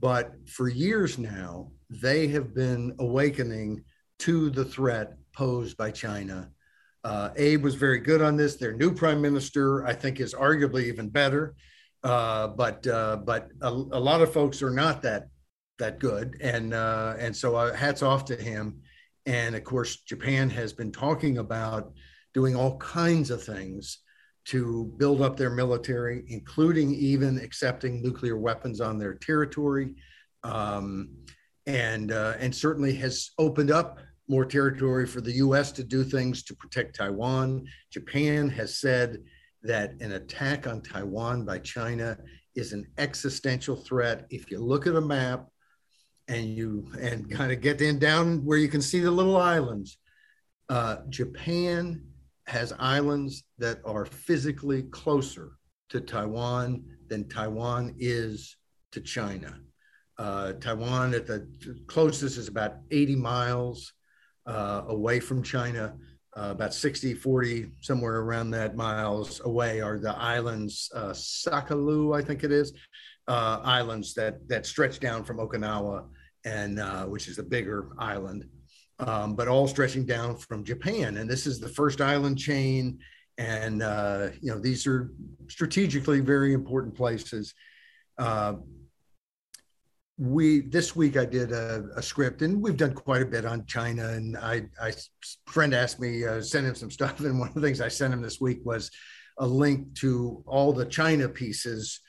But 0.00 0.32
for 0.46 0.68
years 0.68 1.18
now, 1.18 1.72
they 1.90 2.28
have 2.28 2.54
been 2.54 2.94
awakening 2.98 3.84
to 4.20 4.50
the 4.50 4.64
threat 4.64 5.14
posed 5.32 5.76
by 5.76 5.90
China 5.90 6.50
uh, 7.04 7.30
Abe 7.36 7.62
was 7.62 7.74
very 7.74 7.98
good 7.98 8.20
on 8.20 8.36
this. 8.36 8.56
Their 8.56 8.74
new 8.74 8.92
prime 8.92 9.20
minister, 9.22 9.86
I 9.86 9.94
think, 9.94 10.20
is 10.20 10.34
arguably 10.34 10.84
even 10.84 11.08
better. 11.08 11.54
Uh, 12.02 12.48
but 12.48 12.86
uh, 12.86 13.16
but 13.16 13.48
a, 13.62 13.68
a, 13.68 14.00
lot 14.00 14.20
of 14.20 14.32
folks 14.32 14.62
are 14.62 14.70
not 14.70 15.02
that 15.02 15.28
that 15.78 15.98
good, 15.98 16.36
and 16.40 16.74
uh, 16.74 17.14
and 17.18 17.34
so 17.34 17.56
uh, 17.56 17.74
hats 17.74 18.02
off 18.02 18.24
to 18.26 18.36
him. 18.36 18.80
And 19.28 19.54
of 19.54 19.62
course, 19.62 19.96
Japan 20.00 20.48
has 20.48 20.72
been 20.72 20.90
talking 20.90 21.36
about 21.36 21.92
doing 22.32 22.56
all 22.56 22.78
kinds 22.78 23.30
of 23.30 23.44
things 23.44 23.98
to 24.46 24.90
build 24.96 25.20
up 25.20 25.36
their 25.36 25.50
military, 25.50 26.24
including 26.28 26.94
even 26.94 27.38
accepting 27.38 28.00
nuclear 28.00 28.38
weapons 28.38 28.80
on 28.80 28.98
their 28.98 29.12
territory, 29.12 29.96
um, 30.44 31.10
and 31.66 32.10
uh, 32.10 32.36
and 32.38 32.54
certainly 32.54 32.94
has 32.94 33.32
opened 33.36 33.70
up 33.70 33.98
more 34.28 34.46
territory 34.46 35.06
for 35.06 35.20
the 35.20 35.32
US 35.32 35.72
to 35.72 35.84
do 35.84 36.04
things 36.04 36.42
to 36.44 36.56
protect 36.56 36.96
Taiwan. 36.96 37.66
Japan 37.92 38.48
has 38.48 38.78
said 38.78 39.18
that 39.62 39.90
an 40.00 40.12
attack 40.12 40.66
on 40.66 40.80
Taiwan 40.80 41.44
by 41.44 41.58
China 41.58 42.16
is 42.54 42.72
an 42.72 42.86
existential 42.96 43.76
threat. 43.76 44.26
If 44.30 44.50
you 44.50 44.58
look 44.58 44.86
at 44.86 44.96
a 44.96 45.02
map 45.02 45.48
and 46.28 46.44
you 46.44 46.86
and 47.00 47.30
kind 47.30 47.50
of 47.50 47.60
get 47.60 47.80
in 47.80 47.98
down 47.98 48.44
where 48.44 48.58
you 48.58 48.68
can 48.68 48.82
see 48.82 49.00
the 49.00 49.10
little 49.10 49.36
islands, 49.36 49.98
uh, 50.68 50.98
Japan 51.08 52.02
has 52.46 52.72
islands 52.78 53.44
that 53.58 53.80
are 53.84 54.04
physically 54.04 54.82
closer 54.84 55.52
to 55.88 56.00
Taiwan 56.00 56.84
than 57.08 57.28
Taiwan 57.28 57.94
is 57.98 58.56
to 58.92 59.00
China. 59.00 59.58
Uh, 60.18 60.52
Taiwan 60.54 61.14
at 61.14 61.26
the 61.26 61.46
closest 61.86 62.38
is 62.38 62.48
about 62.48 62.76
80 62.90 63.16
miles 63.16 63.92
uh, 64.46 64.82
away 64.88 65.20
from 65.20 65.42
China, 65.42 65.94
uh, 66.36 66.50
about 66.50 66.74
60, 66.74 67.14
40, 67.14 67.70
somewhere 67.80 68.16
around 68.16 68.50
that 68.50 68.76
miles 68.76 69.40
away 69.44 69.80
are 69.80 69.98
the 69.98 70.14
islands, 70.16 70.90
uh, 70.94 71.14
I 72.14 72.22
think 72.22 72.44
it 72.44 72.52
is, 72.52 72.72
uh, 73.28 73.60
islands 73.62 74.14
that, 74.14 74.48
that 74.48 74.66
stretch 74.66 75.00
down 75.00 75.22
from 75.24 75.36
Okinawa, 75.38 76.06
and 76.48 76.80
uh, 76.80 77.04
which 77.04 77.28
is 77.28 77.38
a 77.38 77.42
bigger 77.42 77.90
island, 77.98 78.44
um, 78.98 79.34
but 79.34 79.48
all 79.48 79.68
stretching 79.68 80.06
down 80.06 80.36
from 80.36 80.64
Japan. 80.64 81.18
And 81.18 81.28
this 81.28 81.46
is 81.46 81.60
the 81.60 81.68
first 81.68 82.00
island 82.00 82.38
chain. 82.38 82.98
And, 83.38 83.82
uh, 83.82 84.28
you 84.40 84.50
know, 84.50 84.58
these 84.58 84.86
are 84.86 85.12
strategically 85.48 86.20
very 86.20 86.52
important 86.52 86.94
places 86.94 87.54
we 90.18 90.62
this 90.62 90.96
week 90.96 91.16
I 91.16 91.24
did 91.24 91.52
a, 91.52 91.84
a, 91.94 92.02
script, 92.02 92.42
and 92.42 92.60
we've 92.60 92.76
done 92.76 92.92
quite 92.92 93.22
a 93.22 93.26
bit 93.26 93.44
on 93.44 93.64
China. 93.66 94.08
And 94.08 94.36
I, 94.36 94.62
I 94.82 94.92
friend 95.46 95.72
asked 95.72 96.00
me 96.00 96.24
uh, 96.24 96.42
send 96.42 96.66
him 96.66 96.74
some 96.74 96.90
stuff, 96.90 97.20
and 97.24 97.38
one 97.38 97.48
of 97.48 97.54
the 97.54 97.60
things 97.60 97.80
I 97.80 97.88
sent 97.88 98.12
him 98.12 98.20
this 98.20 98.40
week 98.40 98.58
was 98.64 98.90
a 99.38 99.46
link 99.46 99.94
to 99.94 100.42
all 100.46 100.72
the 100.72 100.84
China 100.84 101.28
pieces 101.28 102.00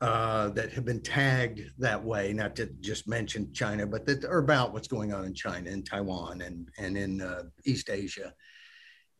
uh, 0.00 0.50
that 0.50 0.72
have 0.72 0.84
been 0.84 1.00
tagged 1.00 1.60
that 1.78 2.02
way. 2.02 2.32
Not 2.32 2.54
to 2.56 2.66
just 2.80 3.08
mention 3.08 3.52
China, 3.52 3.86
but 3.86 4.06
that 4.06 4.24
are 4.24 4.38
about 4.38 4.72
what's 4.72 4.88
going 4.88 5.12
on 5.12 5.24
in 5.24 5.34
China 5.34 5.70
and 5.70 5.86
Taiwan 5.86 6.42
and 6.42 6.68
and 6.78 6.96
in 6.96 7.22
uh, 7.22 7.44
East 7.64 7.88
Asia. 7.90 8.32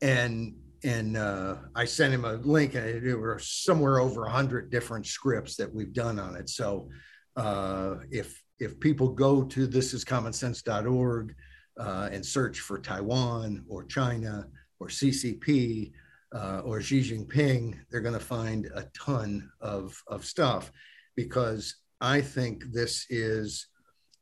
And 0.03 0.55
and 0.85 1.17
uh, 1.17 1.57
I 1.75 1.87
sent 1.87 2.13
him 2.13 2.25
a 2.25 2.35
link, 2.35 2.75
and 2.75 3.07
there 3.07 3.19
were 3.19 3.39
somewhere 3.39 4.01
over 4.01 4.27
a 4.27 4.31
hundred 4.31 4.71
different 4.71 5.07
scripts 5.07 5.57
that 5.57 5.75
we've 5.75 5.95
done 5.95 6.19
on 6.19 6.37
it. 6.37 6.51
So 6.51 6.91
uh, 7.37 7.97
if 8.11 8.43
if 8.59 8.79
people 8.81 9.09
go 9.09 9.45
to 9.45 9.69
thisiscommonsense.org 9.69 11.35
uh, 11.79 12.09
and 12.13 12.25
search 12.25 12.61
for 12.61 12.79
Taiwan 12.79 13.65
or 13.69 13.85
China 13.85 14.47
or 14.79 14.89
CCP 14.89 15.93
uh, 16.35 16.63
or 16.65 16.81
Xi 16.81 17.01
Jinping, 17.01 17.79
they're 17.91 18.01
going 18.01 18.19
to 18.19 18.21
find 18.21 18.67
a 18.75 18.85
ton 18.97 19.51
of, 19.61 20.01
of 20.07 20.25
stuff 20.25 20.73
because 21.15 21.77
I 22.01 22.21
think 22.21 22.65
this 22.73 23.07
is 23.11 23.69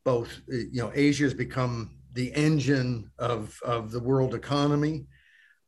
both, 0.05 0.41
you 0.49 0.83
know, 0.83 0.93
Asia 0.95 1.25
has 1.25 1.35
become 1.35 1.99
the 2.13 2.33
engine 2.35 3.11
of, 3.19 3.59
of 3.65 3.91
the 3.91 4.01
world 4.01 4.35
economy. 4.35 5.07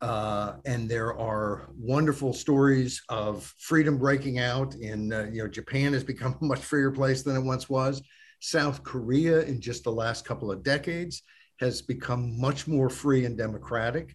Uh, 0.03 0.57
and 0.67 0.89
there 0.89 1.17
are 1.19 1.71
wonderful 1.77 2.33
stories 2.33 3.03
of 3.09 3.53
freedom 3.59 3.97
breaking 3.97 4.39
out 4.39 4.75
in 4.75 5.11
uh, 5.11 5.27
you 5.33 5.43
know 5.43 5.49
Japan 5.49 5.95
has 5.95 6.05
become 6.05 6.37
a 6.43 6.45
much 6.45 6.61
freer 6.61 6.91
place 6.91 7.23
than 7.23 7.35
it 7.35 7.41
once 7.41 7.71
was. 7.71 8.03
South 8.41 8.83
Korea 8.83 9.41
in 9.41 9.59
just 9.59 9.85
the 9.85 9.93
last 9.93 10.27
couple 10.27 10.53
of 10.53 10.63
decades 10.63 11.23
has 11.61 11.81
become 11.81 12.39
much 12.39 12.69
more 12.69 12.91
free 12.91 13.25
and 13.25 13.39
democratic, 13.39 14.15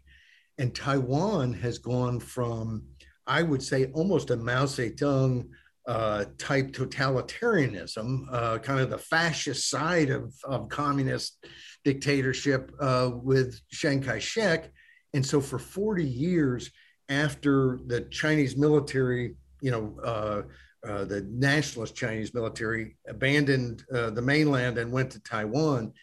and 0.61 0.75
Taiwan 0.75 1.53
has 1.53 1.79
gone 1.79 2.19
from 2.19 2.83
I 3.25 3.41
would 3.41 3.63
say 3.63 3.87
almost 3.93 4.29
a 4.29 4.37
Mao 4.37 4.65
Zedong 4.65 5.47
uh, 5.87 6.25
type 6.37 6.71
totalitarianism, 6.71 8.25
uh, 8.31 8.57
kind 8.59 8.79
of 8.79 8.89
the 8.89 8.97
fascist 8.97 9.69
side 9.69 10.09
of, 10.09 10.33
of 10.43 10.69
communist 10.69 11.43
dictatorship 11.83 12.71
uh, 12.79 13.11
with 13.13 13.59
Chiang 13.69 14.01
Kai 14.01 14.19
shek 14.19 14.71
and 15.13 15.25
so 15.25 15.41
for 15.41 15.59
40 15.59 16.05
years 16.05 16.71
after 17.09 17.79
the 17.87 18.01
Chinese 18.01 18.55
military, 18.55 19.35
you 19.61 19.71
know, 19.71 19.97
uh, 20.03 20.41
uh, 20.87 21.05
the 21.05 21.27
nationalist 21.29 21.95
Chinese 21.95 22.33
military 22.33 22.97
abandoned 23.07 23.83
uh, 23.93 24.09
the 24.09 24.21
mainland 24.21 24.77
and 24.77 24.91
went 24.91 25.11
to 25.11 25.19
Taiwan, 25.21 25.93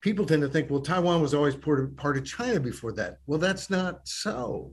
people 0.00 0.26
tend 0.26 0.42
to 0.42 0.48
think, 0.48 0.70
well, 0.70 0.80
Taiwan 0.80 1.20
was 1.20 1.34
always 1.34 1.56
part 1.56 2.16
of, 2.16 2.24
China 2.24 2.60
before 2.60 2.92
that. 2.92 3.18
Well, 3.26 3.38
that's 3.38 3.70
not 3.70 4.06
so. 4.06 4.72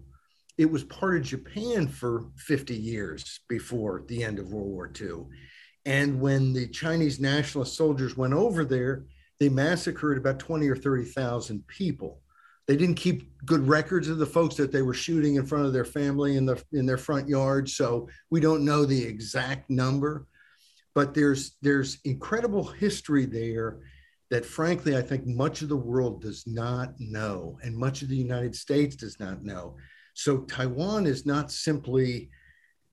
It 0.58 0.70
was 0.72 0.84
part 0.84 1.18
of 1.18 1.24
Japan 1.24 1.88
for 1.88 2.26
50 2.38 2.76
years 2.76 3.42
before 3.50 4.04
the 4.08 4.24
end 4.24 4.40
of 4.40 4.52
World 4.54 4.70
War 4.70 4.92
II. 5.00 5.26
And 5.86 6.20
when 6.20 6.54
the 6.54 6.68
Chinese 6.68 7.20
nationalist 7.20 7.76
soldiers 7.76 8.18
went 8.18 8.34
over 8.34 8.66
there, 8.66 9.06
they 9.40 9.50
massacred 9.50 10.18
about 10.18 10.40
20 10.40 10.68
or 10.68 10.76
30,000 10.76 11.68
people. 11.68 12.22
They 12.68 12.76
didn't 12.78 12.96
keep 12.96 13.32
good 13.46 13.68
records 13.68 14.08
of 14.08 14.18
the 14.18 14.26
folks 14.26 14.56
that 14.56 14.72
they 14.72 14.82
were 14.82 14.94
shooting 14.94 15.36
in 15.36 15.46
front 15.46 15.66
of 15.66 15.74
their 15.74 15.86
family 15.86 16.36
in 16.38 16.46
the 16.46 16.64
in 16.72 16.86
their 16.88 16.98
front 16.98 17.30
yard, 17.30 17.70
so 17.70 18.08
we 18.32 18.40
don't 18.40 18.66
know 18.66 18.86
the 18.86 19.04
exact 19.04 19.70
number. 19.70 20.26
but 20.96 21.14
there's 21.14 21.58
there's 21.62 22.00
incredible 22.06 22.64
history 22.64 23.26
there 23.26 23.80
that 24.32 24.46
frankly 24.46 24.98
I 24.98 25.02
think 25.02 25.26
much 25.26 25.62
of 25.62 25.70
the 25.70 25.76
world 25.76 26.22
does 26.22 26.46
not 26.48 26.94
know 27.00 27.58
and 27.64 27.76
much 27.76 28.02
of 28.02 28.10
the 28.10 28.16
United 28.16 28.56
States 28.56 28.96
does 28.96 29.20
not 29.20 29.44
know. 29.44 29.76
So 30.14 30.40
Taiwan 30.40 31.06
is 31.06 31.26
not 31.26 31.52
simply 31.52 32.30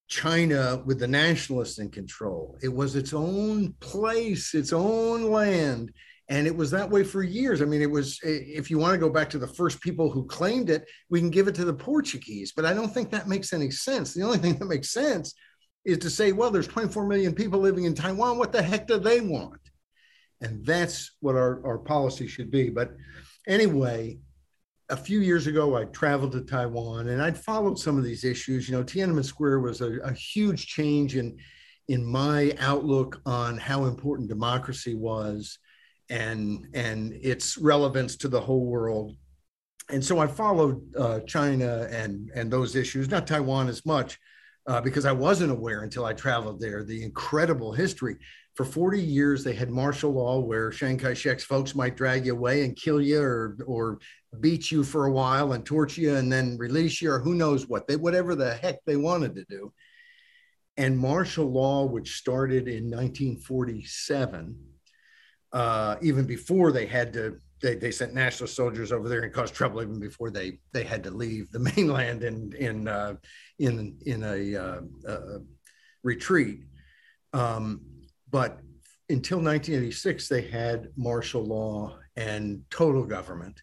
China 0.09 0.83
with 0.85 0.99
the 0.99 1.09
nationalists 1.09 1.79
in 1.79 1.91
control. 1.91 2.59
It 2.63 2.69
was 2.69 2.97
its 2.97 3.15
own 3.15 3.75
place, 3.81 4.53
its 4.55 4.73
own 4.73 5.31
land. 5.31 5.91
And 6.29 6.47
it 6.47 6.55
was 6.55 6.71
that 6.71 6.91
way 6.91 7.03
for 7.03 7.23
years. 7.23 7.63
I 7.63 7.65
mean, 7.65 7.83
it 7.83 7.91
was, 7.91 8.19
if 8.23 8.71
you 8.71 8.79
want 8.79 8.93
to 8.93 8.99
go 8.99 9.11
back 9.11 9.31
to 9.31 9.39
the 9.39 9.47
first 9.47 9.81
people 9.81 10.11
who 10.11 10.27
claimed 10.27 10.69
it, 10.69 10.85
we 11.09 11.19
can 11.19 11.31
give 11.31 11.49
it 11.49 11.55
to 11.57 11.65
the 11.65 11.75
Portuguese, 11.75 12.53
but 12.55 12.65
I 12.65 12.75
don't 12.75 12.93
think 12.93 13.11
that 13.11 13.29
makes 13.29 13.53
any 13.53 13.71
sense. 13.71 14.13
The 14.13 14.23
only 14.23 14.39
thing 14.39 14.59
that 14.59 14.67
makes 14.67 14.91
sense 14.91 15.35
is 15.85 15.99
to 15.99 16.11
say, 16.11 16.33
well, 16.33 16.51
there's 16.51 16.69
24 16.69 17.07
million 17.07 17.35
people 17.35 17.61
living 17.61 17.85
in 17.85 17.95
Taiwan. 17.95 18.39
What 18.39 18.53
the 18.53 18.63
heck 18.63 18.87
do 18.87 18.99
they 18.99 19.21
want? 19.21 19.62
And 20.43 20.65
that's 20.67 21.13
what 21.21 21.37
our, 21.37 21.65
our 21.65 21.79
policy 21.79 22.27
should 22.27 22.51
be. 22.51 22.69
But 22.69 22.91
anyway, 23.47 24.19
a 24.91 24.97
few 24.97 25.21
years 25.21 25.47
ago, 25.47 25.77
I 25.77 25.85
traveled 25.85 26.33
to 26.33 26.43
Taiwan 26.43 27.09
and 27.09 27.23
I'd 27.23 27.39
followed 27.39 27.79
some 27.79 27.97
of 27.97 28.05
these 28.05 28.25
issues. 28.25 28.69
You 28.69 28.77
know, 28.77 28.85
Tiananmen 28.85 29.25
Square 29.25 29.61
was 29.61 29.81
a, 29.81 29.99
a 30.01 30.13
huge 30.13 30.67
change 30.67 31.17
in, 31.17 31.39
in 31.89 32.05
my 32.05 32.55
outlook 32.59 33.23
on 33.25 33.57
how 33.57 33.85
important 33.85 34.29
democracy 34.29 34.95
was 34.95 35.59
and, 36.11 36.67
and 36.75 37.15
its 37.15 37.57
relevance 37.57 38.17
to 38.17 38.29
the 38.29 38.41
whole 38.41 38.67
world. 38.67 39.17
And 39.89 40.05
so 40.05 40.19
I 40.19 40.27
followed 40.27 40.83
uh, 40.97 41.21
China 41.21 41.89
and, 41.91 42.31
and 42.35 42.51
those 42.51 42.77
issues, 42.77 43.09
not 43.09 43.27
Taiwan 43.27 43.69
as 43.69 43.87
much, 43.87 44.19
uh, 44.67 44.81
because 44.81 45.07
I 45.07 45.13
wasn't 45.13 45.53
aware 45.53 45.83
until 45.83 46.05
I 46.05 46.13
traveled 46.13 46.61
there, 46.61 46.85
the 46.85 47.03
incredible 47.03 47.73
history. 47.73 48.17
For 48.55 48.65
40 48.65 49.01
years, 49.01 49.43
they 49.43 49.55
had 49.55 49.71
martial 49.71 50.13
law 50.13 50.39
where 50.39 50.71
Chiang 50.71 50.99
Kai 50.99 51.15
shek's 51.15 51.45
folks 51.45 51.75
might 51.75 51.97
drag 51.97 52.27
you 52.27 52.33
away 52.33 52.65
and 52.65 52.77
kill 52.77 53.01
you 53.01 53.21
or, 53.21 53.57
or 53.67 53.99
beat 54.41 54.71
you 54.71 54.85
for 54.85 55.07
a 55.07 55.13
while 55.13 55.53
and 55.53 55.65
torture 55.65 56.03
you 56.03 56.17
and 56.17 56.31
then 56.31 56.59
release 56.59 57.01
you 57.01 57.13
or 57.13 57.19
who 57.19 57.35
knows 57.35 57.67
what, 57.67 57.87
they, 57.87 57.97
whatever 57.97 58.35
the 58.35 58.55
heck 58.57 58.85
they 58.85 58.97
wanted 58.97 59.35
to 59.37 59.45
do. 59.49 59.73
And 60.77 60.99
martial 60.99 61.51
law, 61.51 61.87
which 61.87 62.17
started 62.17 62.69
in 62.69 62.91
1947, 62.91 64.57
uh, 65.53 65.97
even 66.03 66.27
before 66.27 66.73
they 66.73 66.87
had 66.87 67.13
to 67.15 67.39
they, 67.63 67.77
they 67.77 67.93
sent 67.93 68.13
national 68.13 68.49
soldiers 68.49 68.91
over 68.93 69.09
there 69.09 69.21
and 69.21 69.33
caused 69.33 69.55
trouble 69.55 69.81
even 69.81 70.01
before 70.01 70.31
they 70.31 70.59
they 70.73 70.83
had 70.83 71.05
to 71.05 71.11
leave 71.11 71.51
the 71.53 71.59
mainland 71.77 72.25
in 72.25 72.53
in 72.59 72.89
uh, 72.89 73.15
in 73.59 73.97
in 74.05 74.23
a 74.25 74.57
uh, 74.57 74.81
uh, 75.09 75.39
retreat. 76.03 76.65
Um, 77.33 77.81
but 78.33 78.59
until 79.09 79.39
1986, 79.39 80.29
they 80.29 80.43
had 80.43 80.89
martial 80.97 81.45
law 81.45 81.99
and 82.17 82.63
total 82.71 83.05
government, 83.05 83.63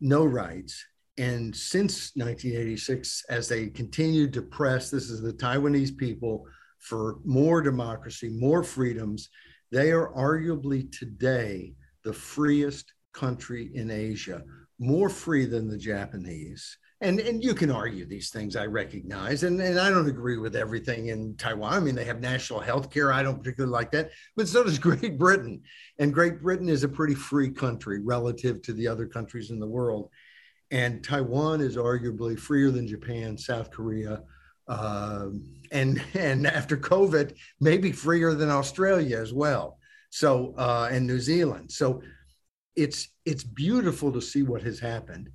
no 0.00 0.24
rights. 0.24 0.82
And 1.18 1.54
since 1.54 2.12
1986, 2.14 3.24
as 3.28 3.48
they 3.48 3.68
continued 3.68 4.32
to 4.34 4.42
press, 4.42 4.90
this 4.90 5.10
is 5.10 5.20
the 5.20 5.32
Taiwanese 5.32 5.96
people 5.96 6.46
for 6.78 7.18
more 7.24 7.60
democracy, 7.60 8.28
more 8.30 8.62
freedoms, 8.62 9.28
they 9.70 9.92
are 9.92 10.12
arguably 10.14 10.90
today 10.96 11.74
the 12.04 12.12
freest 12.12 12.92
country 13.12 13.70
in 13.74 13.90
Asia, 13.90 14.42
more 14.78 15.08
free 15.08 15.46
than 15.46 15.68
the 15.68 15.76
Japanese. 15.76 16.78
And, 17.02 17.18
and 17.18 17.42
you 17.42 17.54
can 17.54 17.70
argue 17.70 18.04
these 18.04 18.28
things, 18.28 18.56
I 18.56 18.66
recognize. 18.66 19.42
And, 19.42 19.58
and 19.60 19.80
I 19.80 19.88
don't 19.88 20.08
agree 20.08 20.36
with 20.36 20.54
everything 20.54 21.06
in 21.06 21.34
Taiwan. 21.36 21.72
I 21.72 21.80
mean, 21.80 21.94
they 21.94 22.04
have 22.04 22.20
national 22.20 22.60
health 22.60 22.90
care. 22.90 23.10
I 23.10 23.22
don't 23.22 23.38
particularly 23.38 23.72
like 23.72 23.90
that. 23.92 24.10
But 24.36 24.48
so 24.48 24.62
does 24.62 24.78
Great 24.78 25.18
Britain. 25.18 25.62
And 25.98 26.12
Great 26.12 26.42
Britain 26.42 26.68
is 26.68 26.84
a 26.84 26.88
pretty 26.88 27.14
free 27.14 27.50
country 27.50 28.00
relative 28.00 28.60
to 28.62 28.74
the 28.74 28.86
other 28.86 29.06
countries 29.06 29.50
in 29.50 29.58
the 29.58 29.66
world. 29.66 30.10
And 30.70 31.02
Taiwan 31.02 31.62
is 31.62 31.76
arguably 31.76 32.38
freer 32.38 32.70
than 32.70 32.86
Japan, 32.86 33.38
South 33.38 33.70
Korea, 33.70 34.22
uh, 34.68 35.28
and 35.72 36.02
and 36.14 36.46
after 36.46 36.76
COVID, 36.76 37.34
maybe 37.60 37.92
freer 37.92 38.34
than 38.34 38.50
Australia 38.50 39.18
as 39.18 39.32
well. 39.32 39.78
So 40.10 40.54
uh, 40.58 40.88
and 40.92 41.06
New 41.06 41.18
Zealand. 41.18 41.72
So 41.72 42.02
it's 42.76 43.08
it's 43.24 43.42
beautiful 43.42 44.12
to 44.12 44.20
see 44.20 44.42
what 44.42 44.62
has 44.62 44.78
happened 44.78 45.30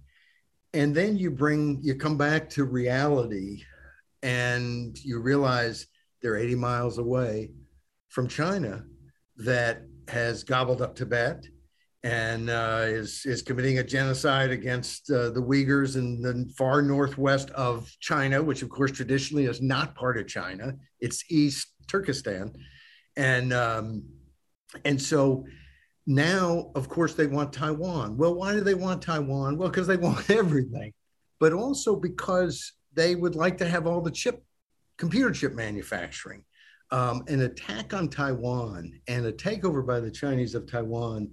and 0.75 0.93
then 0.93 1.17
you 1.17 1.31
bring 1.31 1.79
you 1.81 1.95
come 1.95 2.17
back 2.17 2.49
to 2.49 2.65
reality 2.65 3.63
and 4.21 4.97
you 5.03 5.19
realize 5.19 5.87
they're 6.21 6.37
80 6.37 6.55
miles 6.55 6.97
away 6.97 7.51
from 8.09 8.27
china 8.27 8.83
that 9.37 9.83
has 10.09 10.43
gobbled 10.43 10.81
up 10.81 10.95
tibet 10.95 11.47
and 12.03 12.51
uh, 12.51 12.83
is 12.83 13.25
is 13.25 13.41
committing 13.41 13.79
a 13.79 13.83
genocide 13.83 14.51
against 14.51 15.09
uh, 15.09 15.31
the 15.31 15.41
Uyghurs 15.41 15.95
in 15.95 16.21
the 16.21 16.47
far 16.55 16.83
northwest 16.83 17.49
of 17.49 17.91
China, 17.99 18.43
which 18.43 18.61
of 18.61 18.69
course 18.69 18.91
traditionally 18.91 19.45
is 19.45 19.59
not 19.59 19.95
part 19.95 20.19
of 20.19 20.27
China. 20.27 20.75
It's 20.99 21.23
East 21.31 21.69
Turkestan, 21.87 22.53
and 23.17 23.51
um, 23.51 24.03
and 24.83 25.01
so 25.01 25.45
now, 26.07 26.71
of 26.75 26.87
course, 26.87 27.15
they 27.15 27.27
want 27.27 27.51
Taiwan. 27.51 28.15
Well, 28.17 28.35
why 28.35 28.53
do 28.53 28.61
they 28.61 28.75
want 28.75 29.01
Taiwan? 29.01 29.57
Well, 29.57 29.69
because 29.69 29.87
they 29.87 29.97
want 30.07 30.29
everything, 30.29 30.93
but 31.39 31.53
also 31.53 31.95
because 31.95 32.73
they 32.93 33.15
would 33.15 33.35
like 33.35 33.57
to 33.57 33.67
have 33.67 33.87
all 33.87 34.01
the 34.01 34.11
chip, 34.11 34.43
computer 34.97 35.31
chip 35.31 35.53
manufacturing. 35.53 36.43
Um, 36.91 37.23
an 37.27 37.41
attack 37.41 37.93
on 37.93 38.09
Taiwan 38.09 38.91
and 39.07 39.25
a 39.25 39.31
takeover 39.31 39.85
by 39.85 39.99
the 39.99 40.11
Chinese 40.11 40.53
of 40.53 40.69
Taiwan 40.69 41.31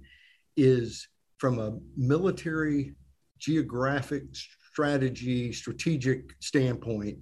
is, 0.57 1.07
from 1.37 1.59
a 1.59 1.77
military, 1.95 2.95
geographic, 3.37 4.23
strategy, 4.71 5.53
strategic 5.53 6.33
standpoint, 6.39 7.19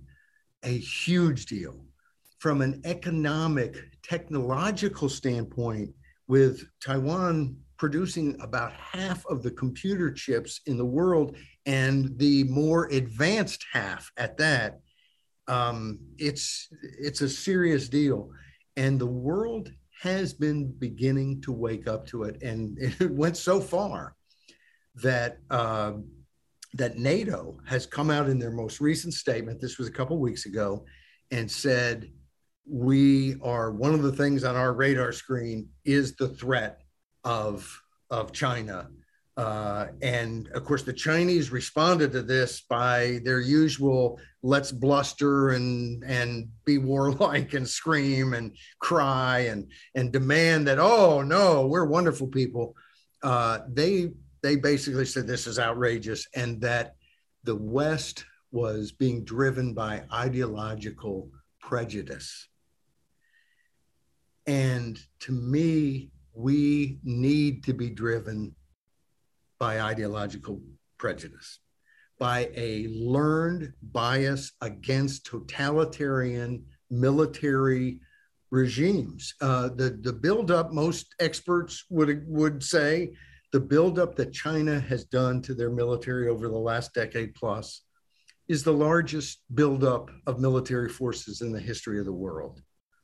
a 0.64 0.78
huge 0.78 1.48
deal. 1.48 1.84
From 2.40 2.62
an 2.62 2.82
economic, 2.86 3.76
technological 4.02 5.10
standpoint, 5.10 5.92
with 6.32 6.56
Taiwan 6.84 7.58
producing 7.78 8.28
about 8.42 8.72
half 8.74 9.26
of 9.26 9.44
the 9.44 9.52
computer 9.52 10.10
chips 10.12 10.62
in 10.66 10.78
the 10.78 10.92
world 11.00 11.36
and 11.66 12.18
the 12.18 12.44
more 12.46 12.86
advanced 12.86 13.66
half 13.74 14.12
at 14.18 14.38
that 14.38 14.80
um, 15.48 16.00
it's 16.18 16.70
it's 16.82 17.22
a 17.22 17.30
serious 17.30 17.90
deal. 17.90 18.30
And 18.78 19.00
the 19.00 19.14
world 19.30 19.72
has 20.02 20.34
been 20.34 20.72
beginning 20.72 21.42
to 21.42 21.52
wake 21.52 21.88
up 21.88 22.08
to 22.08 22.24
it. 22.24 22.42
And 22.42 22.78
it 23.00 23.12
went 23.12 23.38
so 23.38 23.60
far 23.60 24.16
that 24.96 25.40
uh, 25.50 25.94
that 26.74 26.98
nato 26.98 27.58
has 27.68 27.86
come 27.86 28.10
out 28.10 28.30
in 28.30 28.40
their 28.40 28.52
most 28.52 28.80
recent 28.80 29.14
statement 29.14 29.60
this 29.60 29.78
was 29.78 29.90
a 29.90 29.92
couple 29.92 30.18
weeks 30.18 30.46
ago 30.46 30.86
and 31.30 31.52
said 31.52 32.10
we 32.66 33.36
are 33.42 33.72
one 33.72 33.94
of 33.94 34.04
the 34.04 34.12
things 34.12 34.44
on 34.44 34.56
our 34.56 34.74
radar 34.74 35.12
screen 35.12 35.70
is 35.86 36.16
the 36.16 36.30
threat 36.30 36.82
of 37.24 37.82
of 38.10 38.32
China. 38.32 38.90
Uh, 39.38 39.88
and 40.02 40.50
of 40.50 40.66
course, 40.66 40.84
the 40.84 40.94
Chinese 40.94 41.52
responded 41.52 42.12
to 42.12 42.22
this 42.22 42.62
by 42.62 43.20
their 43.24 43.40
usual 43.40 44.20
let's 44.44 44.72
bluster 44.72 45.52
and 45.52 46.04
and 46.04 46.50
be 46.66 46.78
warlike 46.78 47.54
and 47.54 47.68
scream 47.68 48.34
and 48.34 48.56
cry 48.80 49.40
and 49.40 49.72
and 49.96 50.12
demand 50.12 50.68
that 50.68 50.80
oh 50.80 51.22
no 51.22 51.66
we're 51.68 51.86
wonderful 51.86 52.28
people. 52.28 52.76
Uh, 53.24 53.60
they 53.70 54.12
they 54.44 54.56
basically 54.56 55.06
said 55.06 55.28
this 55.28 55.48
is 55.48 55.60
outrageous 55.60 56.28
and 56.36 56.62
that 56.62 56.96
the 57.44 57.56
West 57.56 58.26
was 58.52 58.92
being 58.92 59.24
driven 59.24 59.74
by 59.74 60.04
ideological 60.12 61.30
prejudice 61.60 62.50
and 64.52 65.00
to 65.22 65.32
me, 65.32 66.12
we 66.34 67.00
need 67.04 67.64
to 67.64 67.74
be 67.74 67.90
driven 67.90 68.54
by 69.60 69.80
ideological 69.80 70.62
prejudice, 70.98 71.60
by 72.20 72.50
a 72.54 72.88
learned 72.90 73.72
bias 73.82 74.52
against 74.60 75.26
totalitarian 75.26 76.66
military 76.90 78.02
regimes. 78.50 79.34
Uh, 79.40 79.70
the 79.70 79.98
the 80.02 80.12
buildup, 80.12 80.74
most 80.74 81.16
experts 81.22 81.86
would 81.90 82.26
would 82.28 82.62
say, 82.62 83.14
the 83.54 83.60
buildup 83.60 84.16
that 84.16 84.34
China 84.34 84.82
has 84.82 85.06
done 85.06 85.42
to 85.44 85.54
their 85.54 85.72
military 85.72 86.28
over 86.28 86.50
the 86.50 86.66
last 86.72 86.94
decade 86.94 87.34
plus 87.36 87.84
is 88.50 88.66
the 88.66 88.74
largest 88.74 89.44
buildup 89.54 90.12
of 90.28 90.42
military 90.42 90.90
forces 90.90 91.40
in 91.40 91.54
the 91.54 91.66
history 91.70 92.00
of 92.00 92.06
the 92.06 92.22
world 92.28 92.62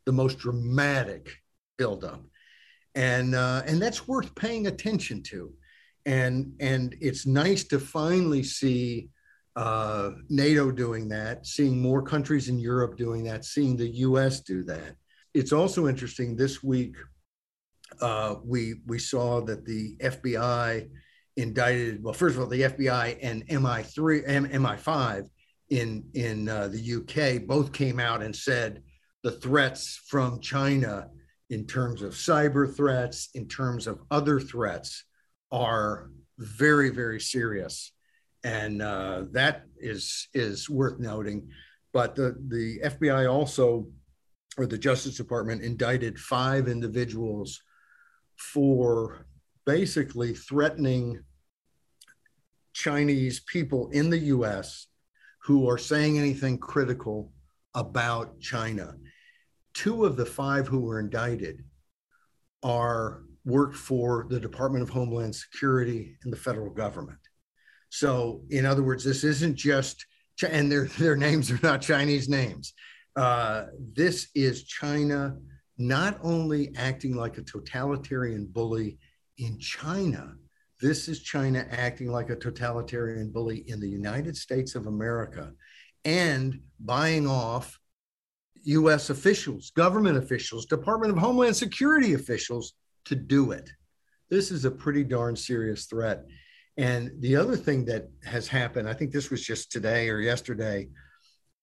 the 0.07 0.13
most 0.13 0.39
dramatic 0.39 1.35
buildup, 1.77 2.23
and 2.95 3.35
uh, 3.35 3.61
and 3.67 3.79
that's 3.81 4.07
worth 4.07 4.33
paying 4.35 4.67
attention 4.67 5.21
to, 5.21 5.51
and 6.05 6.53
and 6.61 6.95
it's 7.01 7.25
nice 7.25 7.65
to 7.65 7.77
finally 7.77 8.41
see 8.41 9.09
uh, 9.57 10.11
NATO 10.29 10.71
doing 10.71 11.09
that, 11.09 11.45
seeing 11.45 11.81
more 11.81 12.01
countries 12.01 12.47
in 12.47 12.57
Europe 12.57 12.95
doing 12.95 13.25
that, 13.25 13.43
seeing 13.43 13.75
the 13.75 13.89
U.S. 14.07 14.39
do 14.39 14.63
that. 14.63 14.95
it's 15.33 15.51
also 15.51 15.87
interesting 15.87 16.37
this 16.37 16.63
week. 16.63 16.95
Uh, 17.99 18.35
we 18.45 18.75
we 18.85 18.99
saw 18.99 19.41
that 19.41 19.65
the 19.65 19.97
FBI 19.97 20.89
indicted. 21.35 22.01
Well, 22.01 22.13
first 22.13 22.37
of 22.37 22.41
all, 22.41 22.47
the 22.47 22.61
FBI 22.61 23.19
and 23.21 23.45
MI3 23.47 24.23
and 24.25 24.49
MI5 24.51 25.27
in 25.69 26.05
in 26.13 26.47
uh, 26.47 26.69
the 26.69 26.83
UK 26.97 27.45
both 27.45 27.73
came 27.73 27.99
out 27.99 28.23
and 28.23 28.33
said 28.33 28.83
the 29.23 29.31
threats 29.31 29.99
from 30.07 30.39
China 30.39 31.09
in 31.49 31.65
terms 31.65 32.01
of 32.01 32.13
cyber 32.13 32.73
threats, 32.73 33.29
in 33.33 33.47
terms 33.47 33.87
of 33.87 33.99
other 34.11 34.39
threats, 34.39 35.05
are 35.51 36.11
very 36.37 36.89
very 36.89 37.19
serious, 37.19 37.93
and 38.43 38.81
uh, 38.81 39.23
that 39.31 39.63
is 39.77 40.27
is 40.33 40.69
worth 40.69 40.99
noting. 40.99 41.49
But 41.93 42.15
the 42.15 42.35
the 42.47 42.79
FBI 42.83 43.31
also, 43.31 43.87
or 44.57 44.65
the 44.65 44.77
Justice 44.77 45.17
Department, 45.17 45.61
indicted 45.61 46.19
five 46.19 46.67
individuals 46.67 47.61
for 48.37 49.25
basically 49.65 50.33
threatening 50.33 51.23
Chinese 52.73 53.39
people 53.39 53.89
in 53.89 54.09
the 54.09 54.19
US 54.35 54.87
who 55.43 55.67
are 55.69 55.77
saying 55.77 56.17
anything 56.19 56.57
critical 56.57 57.33
about 57.73 58.39
China. 58.39 58.95
Two 59.77 60.05
of 60.05 60.17
the 60.17 60.25
five 60.25 60.67
who 60.67 60.79
were 60.79 60.99
indicted 60.99 61.63
are 62.63 63.21
worked 63.45 63.75
for 63.75 64.25
the 64.27 64.39
Department 64.39 64.81
of 64.81 64.89
Homeland 64.89 65.35
Security 65.35 66.17
and 66.23 66.33
the 66.33 66.37
federal 66.37 66.71
government. 66.71 67.19
So, 67.89 68.41
in 68.49 68.65
other 68.65 68.81
words, 68.81 69.03
this 69.03 69.23
isn't 69.23 69.55
just, 69.55 70.03
and 70.41 70.71
their, 70.71 70.85
their 70.97 71.15
names 71.15 71.51
are 71.51 71.59
not 71.61 71.83
Chinese 71.83 72.27
names. 72.27 72.73
Uh, 73.15 73.65
this 73.93 74.29
is 74.33 74.63
China 74.63 75.37
not 75.77 76.17
only 76.23 76.75
acting 76.75 77.15
like 77.15 77.37
a 77.37 77.43
totalitarian 77.43 78.47
bully 78.47 78.97
in 79.37 79.59
China, 79.59 80.33
this 80.81 81.07
is 81.07 81.21
China 81.21 81.67
acting 81.69 82.11
like 82.11 82.31
a 82.31 82.35
totalitarian 82.35 83.29
bully 83.29 83.63
in 83.67 83.79
the 83.79 83.87
United 83.89 84.35
States 84.35 84.73
of 84.73 84.87
America 84.87 85.51
and 86.03 86.61
buying 86.79 87.27
off 87.27 87.79
US 88.67 89.09
officials, 89.09 89.71
government 89.71 90.17
officials, 90.17 90.65
Department 90.65 91.13
of 91.13 91.17
Homeland 91.17 91.55
Security 91.55 92.13
officials 92.13 92.73
to 93.05 93.15
do 93.15 93.51
it. 93.51 93.69
This 94.29 94.51
is 94.51 94.65
a 94.65 94.71
pretty 94.71 95.05
darn 95.05 95.37
serious 95.37 95.85
threat. 95.85 96.25
And 96.75 97.11
the 97.21 97.37
other 97.37 97.55
thing 97.55 97.85
that 97.85 98.09
has 98.25 98.47
happened, 98.47 98.89
I 98.89 98.93
think 98.93 99.11
this 99.11 99.29
was 99.29 99.43
just 99.43 99.71
today 99.71 100.09
or 100.09 100.19
yesterday, 100.19 100.89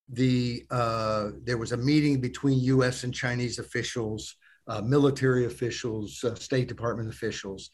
the 0.08 0.64
uh, 0.70 1.30
there 1.44 1.58
was 1.58 1.72
a 1.72 1.76
meeting 1.76 2.20
between 2.20 2.58
U.S. 2.60 3.04
and 3.04 3.14
Chinese 3.14 3.58
officials, 3.58 4.36
uh, 4.66 4.80
military 4.80 5.44
officials, 5.44 6.24
uh, 6.24 6.34
State 6.34 6.68
Department 6.68 7.08
officials, 7.08 7.70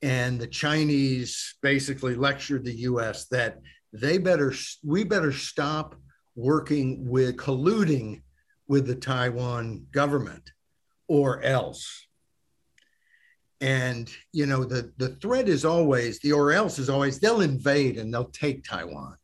and 0.00 0.40
the 0.40 0.46
Chinese 0.46 1.56
basically 1.60 2.14
lectured 2.14 2.64
the 2.64 2.74
U.S. 2.90 3.26
that 3.28 3.58
they 3.92 4.18
better 4.18 4.52
we 4.84 5.04
better 5.04 5.32
stop 5.32 5.94
working 6.34 7.08
with 7.08 7.36
colluding 7.36 8.22
with 8.70 8.86
the 8.86 8.94
Taiwan 8.94 9.84
government 9.90 10.52
or 11.08 11.42
else. 11.42 12.06
And 13.60 14.08
you 14.32 14.46
know 14.46 14.64
the 14.64 14.92
the 14.96 15.10
threat 15.16 15.48
is 15.48 15.64
always 15.64 16.20
the 16.20 16.32
or 16.32 16.52
else 16.52 16.78
is 16.78 16.88
always 16.88 17.18
they'll 17.18 17.40
invade 17.40 17.98
and 17.98 18.14
they'll 18.14 18.30
take 18.30 18.62
Taiwan. 18.62 19.16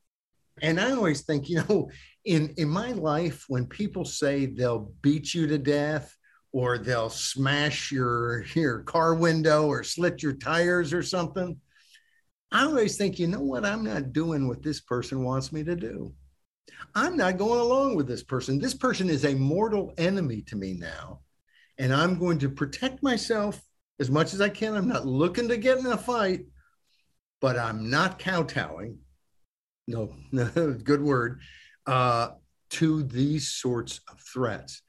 And 0.62 0.80
I 0.80 0.90
always 0.90 1.22
think 1.22 1.48
you 1.48 1.62
know 1.68 1.88
in 2.24 2.52
in 2.56 2.68
my 2.68 2.90
life 2.90 3.44
when 3.46 3.66
people 3.66 4.04
say 4.04 4.46
they'll 4.46 4.92
beat 5.00 5.32
you 5.32 5.46
to 5.46 5.58
death 5.58 6.14
or 6.52 6.78
they'll 6.78 7.08
smash 7.08 7.92
your 7.92 8.44
your 8.54 8.80
car 8.80 9.14
window 9.14 9.68
or 9.68 9.84
slit 9.84 10.24
your 10.24 10.32
tires 10.32 10.92
or 10.92 11.02
something 11.02 11.60
i 12.52 12.64
always 12.64 12.96
think 12.96 13.18
you 13.18 13.26
know 13.26 13.40
what 13.40 13.64
i'm 13.64 13.82
not 13.82 14.12
doing 14.12 14.46
what 14.46 14.62
this 14.62 14.80
person 14.80 15.22
wants 15.22 15.52
me 15.52 15.64
to 15.64 15.74
do 15.74 16.14
i'm 16.94 17.16
not 17.16 17.38
going 17.38 17.60
along 17.60 17.94
with 17.94 18.06
this 18.06 18.22
person. 18.22 18.58
This 18.58 18.74
person 18.74 19.08
is 19.08 19.24
a 19.24 19.34
mortal 19.34 19.92
enemy 19.98 20.42
to 20.42 20.56
me 20.56 20.74
now 20.74 21.20
and 21.78 21.92
i'm 21.92 22.18
going 22.18 22.38
to 22.38 22.48
protect 22.48 23.02
myself 23.02 23.60
as 24.00 24.10
much 24.10 24.34
as 24.34 24.40
i 24.40 24.48
can. 24.48 24.74
I'm 24.74 24.88
not 24.88 25.06
looking 25.06 25.48
to 25.48 25.56
get 25.56 25.78
in 25.78 25.86
a 25.86 25.96
fight 25.96 26.46
but 27.40 27.58
i'm 27.58 27.90
not 27.90 28.18
kowtowing 28.18 28.98
no, 29.86 30.12
good 30.32 31.02
word 31.02 31.40
uh, 31.86 32.30
to 32.70 33.02
these 33.04 33.50
sorts 33.50 34.00
of 34.10 34.20
threats. 34.20 34.82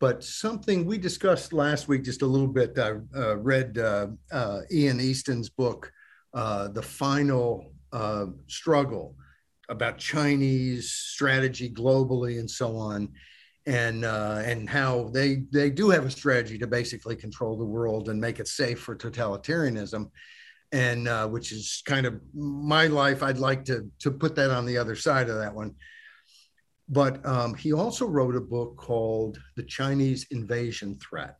But 0.00 0.24
something 0.24 0.84
we 0.84 0.98
discussed 0.98 1.52
last 1.52 1.86
week 1.86 2.02
just 2.02 2.22
a 2.22 2.26
little 2.26 2.48
bit. 2.48 2.76
I 2.76 2.94
uh, 3.16 3.36
read 3.36 3.78
uh, 3.78 4.08
uh, 4.32 4.60
Ian 4.72 5.00
Easton's 5.00 5.48
book, 5.48 5.92
uh, 6.34 6.68
The 6.68 6.82
Final 6.82 7.72
uh, 7.92 8.26
Struggle, 8.48 9.14
about 9.72 9.98
Chinese 9.98 10.92
strategy 10.92 11.68
globally 11.68 12.38
and 12.38 12.50
so 12.50 12.76
on. 12.76 13.08
And 13.64 14.04
uh, 14.04 14.42
and 14.44 14.68
how 14.68 15.10
they 15.14 15.44
they 15.52 15.70
do 15.70 15.90
have 15.90 16.04
a 16.04 16.10
strategy 16.10 16.58
to 16.58 16.66
basically 16.66 17.14
control 17.14 17.56
the 17.56 17.64
world 17.64 18.08
and 18.08 18.20
make 18.20 18.40
it 18.40 18.48
safe 18.48 18.80
for 18.80 18.96
totalitarianism, 18.96 20.10
and 20.72 21.30
which 21.30 21.52
is 21.52 21.80
kind 21.86 22.04
of 22.04 22.20
my 22.34 22.88
life. 22.88 23.22
I'd 23.22 23.38
like 23.38 23.64
to 23.66 23.88
to 24.00 24.10
put 24.10 24.34
that 24.34 24.50
on 24.50 24.66
the 24.66 24.78
other 24.78 24.96
side 24.96 25.28
of 25.28 25.38
that 25.38 25.54
one 25.54 25.76
but 26.92 27.24
um, 27.24 27.54
he 27.54 27.72
also 27.72 28.06
wrote 28.06 28.36
a 28.36 28.40
book 28.40 28.76
called 28.76 29.40
The 29.56 29.62
Chinese 29.62 30.26
Invasion 30.30 30.98
Threat. 30.98 31.36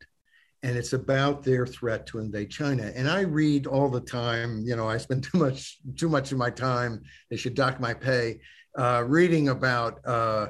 And 0.62 0.76
it's 0.76 0.92
about 0.92 1.42
their 1.42 1.66
threat 1.66 2.06
to 2.06 2.18
invade 2.18 2.50
China. 2.50 2.92
And 2.94 3.08
I 3.08 3.22
read 3.22 3.66
all 3.66 3.88
the 3.88 4.00
time, 4.00 4.62
you 4.64 4.76
know, 4.76 4.88
I 4.88 4.96
spend 4.98 5.24
too 5.24 5.38
much, 5.38 5.78
too 5.96 6.08
much 6.08 6.32
of 6.32 6.38
my 6.38 6.50
time, 6.50 7.02
they 7.30 7.36
should 7.36 7.54
dock 7.54 7.80
my 7.80 7.94
pay, 7.94 8.40
uh, 8.78 9.02
reading 9.06 9.48
about 9.48 10.06
uh, 10.06 10.48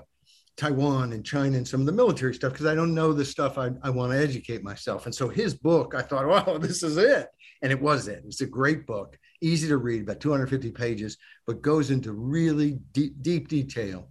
Taiwan 0.57 1.13
and 1.13 1.25
China 1.25 1.57
and 1.57 1.67
some 1.67 1.81
of 1.81 1.87
the 1.87 1.93
military 1.93 2.35
stuff 2.35 2.53
because 2.53 2.67
I 2.67 2.75
don't 2.75 2.95
know 2.95 3.13
the 3.13 3.25
stuff 3.25 3.57
I, 3.57 3.71
I 3.83 3.91
want 3.91 4.13
to 4.13 4.19
educate 4.19 4.63
myself. 4.63 5.07
And 5.07 5.15
so 5.15 5.29
his 5.29 5.55
book, 5.55 5.95
I 5.97 6.03
thought, 6.03 6.27
wow, 6.47 6.59
this 6.59 6.83
is 6.83 6.99
it. 6.99 7.29
And 7.63 7.73
it 7.73 7.81
was 7.81 8.09
it. 8.09 8.23
It's 8.27 8.41
a 8.43 8.47
great 8.47 8.87
book, 8.87 9.19
easy 9.41 9.69
to 9.69 9.79
read, 9.79 10.03
about 10.03 10.21
250 10.21 10.73
pages, 10.73 11.17
but 11.47 11.63
goes 11.63 11.91
into 11.91 12.13
really 12.13 12.81
deep, 12.93 13.23
deep 13.23 13.49
detail 13.49 14.09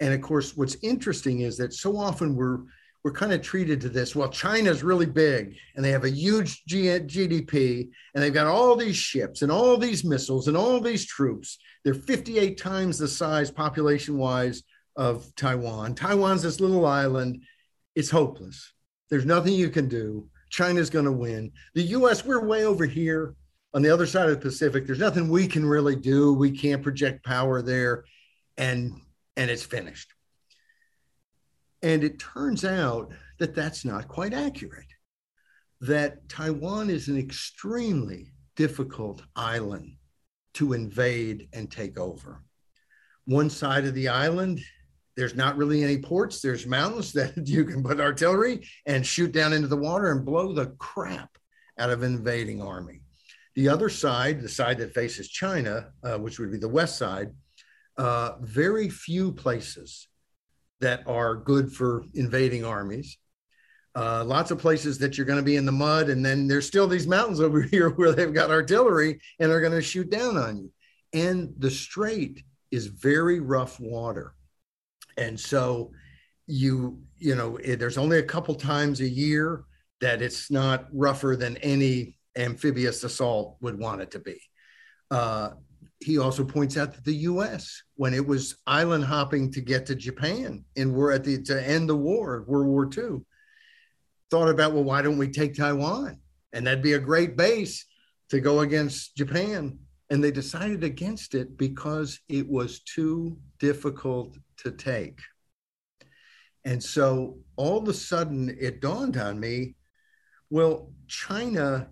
and 0.00 0.12
of 0.12 0.20
course, 0.20 0.56
what's 0.56 0.76
interesting 0.82 1.40
is 1.40 1.56
that 1.58 1.72
so 1.72 1.96
often 1.96 2.34
we're 2.34 2.60
we're 3.06 3.12
kind 3.12 3.32
of 3.32 3.40
treated 3.40 3.80
to 3.80 3.88
this. 3.88 4.16
Well, 4.16 4.28
China's 4.28 4.82
really 4.82 5.06
big 5.06 5.54
and 5.76 5.84
they 5.84 5.92
have 5.92 6.02
a 6.02 6.10
huge 6.10 6.64
G- 6.64 6.86
GDP 6.88 7.88
and 8.12 8.20
they've 8.20 8.34
got 8.34 8.48
all 8.48 8.74
these 8.74 8.96
ships 8.96 9.42
and 9.42 9.52
all 9.52 9.76
these 9.76 10.02
missiles 10.02 10.48
and 10.48 10.56
all 10.56 10.80
these 10.80 11.06
troops. 11.06 11.56
They're 11.84 11.94
58 11.94 12.58
times 12.58 12.98
the 12.98 13.06
size 13.06 13.48
population 13.48 14.18
wise 14.18 14.64
of 14.96 15.32
Taiwan. 15.36 15.94
Taiwan's 15.94 16.42
this 16.42 16.58
little 16.58 16.84
island. 16.84 17.44
It's 17.94 18.10
hopeless. 18.10 18.72
There's 19.08 19.24
nothing 19.24 19.52
you 19.52 19.70
can 19.70 19.86
do. 19.86 20.28
China's 20.50 20.90
going 20.90 21.04
to 21.04 21.12
win. 21.12 21.52
The 21.74 21.82
US, 21.82 22.24
we're 22.24 22.44
way 22.44 22.64
over 22.64 22.86
here 22.86 23.36
on 23.72 23.82
the 23.82 23.90
other 23.94 24.08
side 24.08 24.28
of 24.28 24.34
the 24.34 24.48
Pacific. 24.48 24.84
There's 24.84 24.98
nothing 24.98 25.28
we 25.28 25.46
can 25.46 25.64
really 25.64 25.94
do. 25.94 26.32
We 26.32 26.50
can't 26.50 26.82
project 26.82 27.24
power 27.24 27.62
there. 27.62 28.04
And 28.58 29.00
and 29.36 29.48
it's 29.48 29.62
finished. 29.62 30.12
And 31.82 32.02
it 32.02 32.18
turns 32.18 32.64
out 32.64 33.12
that 33.38 33.54
that's 33.54 33.84
not 33.84 34.08
quite 34.08 34.32
accurate, 34.32 34.86
that 35.80 36.28
Taiwan 36.28 36.90
is 36.90 37.08
an 37.08 37.18
extremely 37.18 38.32
difficult 38.56 39.22
island 39.34 39.96
to 40.54 40.72
invade 40.72 41.48
and 41.52 41.70
take 41.70 41.98
over. 41.98 42.42
One 43.26 43.50
side 43.50 43.84
of 43.84 43.94
the 43.94 44.08
island, 44.08 44.60
there's 45.16 45.34
not 45.34 45.56
really 45.56 45.82
any 45.82 45.98
ports, 45.98 46.40
there's 46.40 46.66
mountains 46.66 47.12
that 47.14 47.46
you 47.46 47.64
can 47.64 47.82
put 47.82 48.00
artillery 48.00 48.66
and 48.86 49.06
shoot 49.06 49.32
down 49.32 49.52
into 49.52 49.68
the 49.68 49.76
water 49.76 50.10
and 50.10 50.24
blow 50.24 50.52
the 50.52 50.66
crap 50.78 51.36
out 51.78 51.90
of 51.90 52.02
an 52.02 52.14
invading 52.14 52.62
army. 52.62 53.02
The 53.54 53.68
other 53.68 53.88
side, 53.88 54.40
the 54.40 54.48
side 54.48 54.78
that 54.78 54.94
faces 54.94 55.28
China, 55.28 55.90
uh, 56.02 56.18
which 56.18 56.38
would 56.38 56.50
be 56.50 56.58
the 56.58 56.68
west 56.68 56.98
side, 56.98 57.32
uh, 57.96 58.32
very 58.40 58.88
few 58.88 59.32
places 59.32 60.08
that 60.80 61.06
are 61.06 61.36
good 61.36 61.72
for 61.72 62.04
invading 62.14 62.64
armies. 62.64 63.18
Uh, 63.94 64.22
lots 64.24 64.50
of 64.50 64.58
places 64.58 64.98
that 64.98 65.16
you're 65.16 65.26
going 65.26 65.38
to 65.38 65.44
be 65.44 65.56
in 65.56 65.64
the 65.64 65.72
mud, 65.72 66.10
and 66.10 66.24
then 66.24 66.46
there's 66.46 66.66
still 66.66 66.86
these 66.86 67.06
mountains 67.06 67.40
over 67.46 67.62
here 67.62 67.90
where 67.90 68.12
they've 68.12 68.34
got 68.34 68.50
artillery 68.50 69.18
and 69.38 69.50
they're 69.50 69.60
going 69.60 69.72
to 69.72 69.82
shoot 69.82 70.10
down 70.10 70.36
on 70.36 70.58
you. 70.58 70.72
And 71.12 71.54
the 71.58 71.70
strait 71.70 72.42
is 72.70 72.86
very 72.86 73.40
rough 73.40 73.80
water, 73.80 74.34
and 75.16 75.38
so 75.38 75.92
you 76.46 77.00
you 77.16 77.34
know 77.34 77.56
it, 77.56 77.78
there's 77.78 77.96
only 77.96 78.18
a 78.18 78.22
couple 78.22 78.54
times 78.54 79.00
a 79.00 79.08
year 79.08 79.64
that 80.00 80.20
it's 80.20 80.50
not 80.50 80.86
rougher 80.92 81.36
than 81.36 81.56
any 81.58 82.18
amphibious 82.36 83.02
assault 83.02 83.56
would 83.60 83.78
want 83.78 84.02
it 84.02 84.10
to 84.10 84.18
be. 84.18 84.40
Uh, 85.10 85.50
he 86.00 86.18
also 86.18 86.44
points 86.44 86.76
out 86.76 86.94
that 86.94 87.04
the 87.04 87.14
U.S., 87.14 87.82
when 87.94 88.14
it 88.14 88.26
was 88.26 88.56
island 88.66 89.04
hopping 89.04 89.50
to 89.52 89.60
get 89.60 89.86
to 89.86 89.94
Japan 89.94 90.64
and 90.76 90.92
we're 90.92 91.12
at 91.12 91.24
the 91.24 91.42
to 91.44 91.68
end 91.68 91.88
the 91.88 91.96
war, 91.96 92.44
World 92.46 92.66
War 92.66 92.90
II, 92.96 93.22
thought 94.30 94.48
about, 94.48 94.72
well, 94.72 94.84
why 94.84 95.02
don't 95.02 95.18
we 95.18 95.28
take 95.28 95.54
Taiwan? 95.54 96.20
And 96.52 96.66
that'd 96.66 96.82
be 96.82 96.94
a 96.94 96.98
great 96.98 97.36
base 97.36 97.86
to 98.30 98.40
go 98.40 98.60
against 98.60 99.16
Japan. 99.16 99.78
And 100.10 100.22
they 100.22 100.30
decided 100.30 100.84
against 100.84 101.34
it 101.34 101.56
because 101.56 102.20
it 102.28 102.48
was 102.48 102.80
too 102.80 103.38
difficult 103.58 104.36
to 104.58 104.70
take. 104.70 105.20
And 106.64 106.82
so 106.82 107.38
all 107.56 107.78
of 107.78 107.88
a 107.88 107.94
sudden 107.94 108.54
it 108.60 108.80
dawned 108.80 109.16
on 109.16 109.40
me 109.40 109.76
well, 110.50 110.92
China 111.08 111.90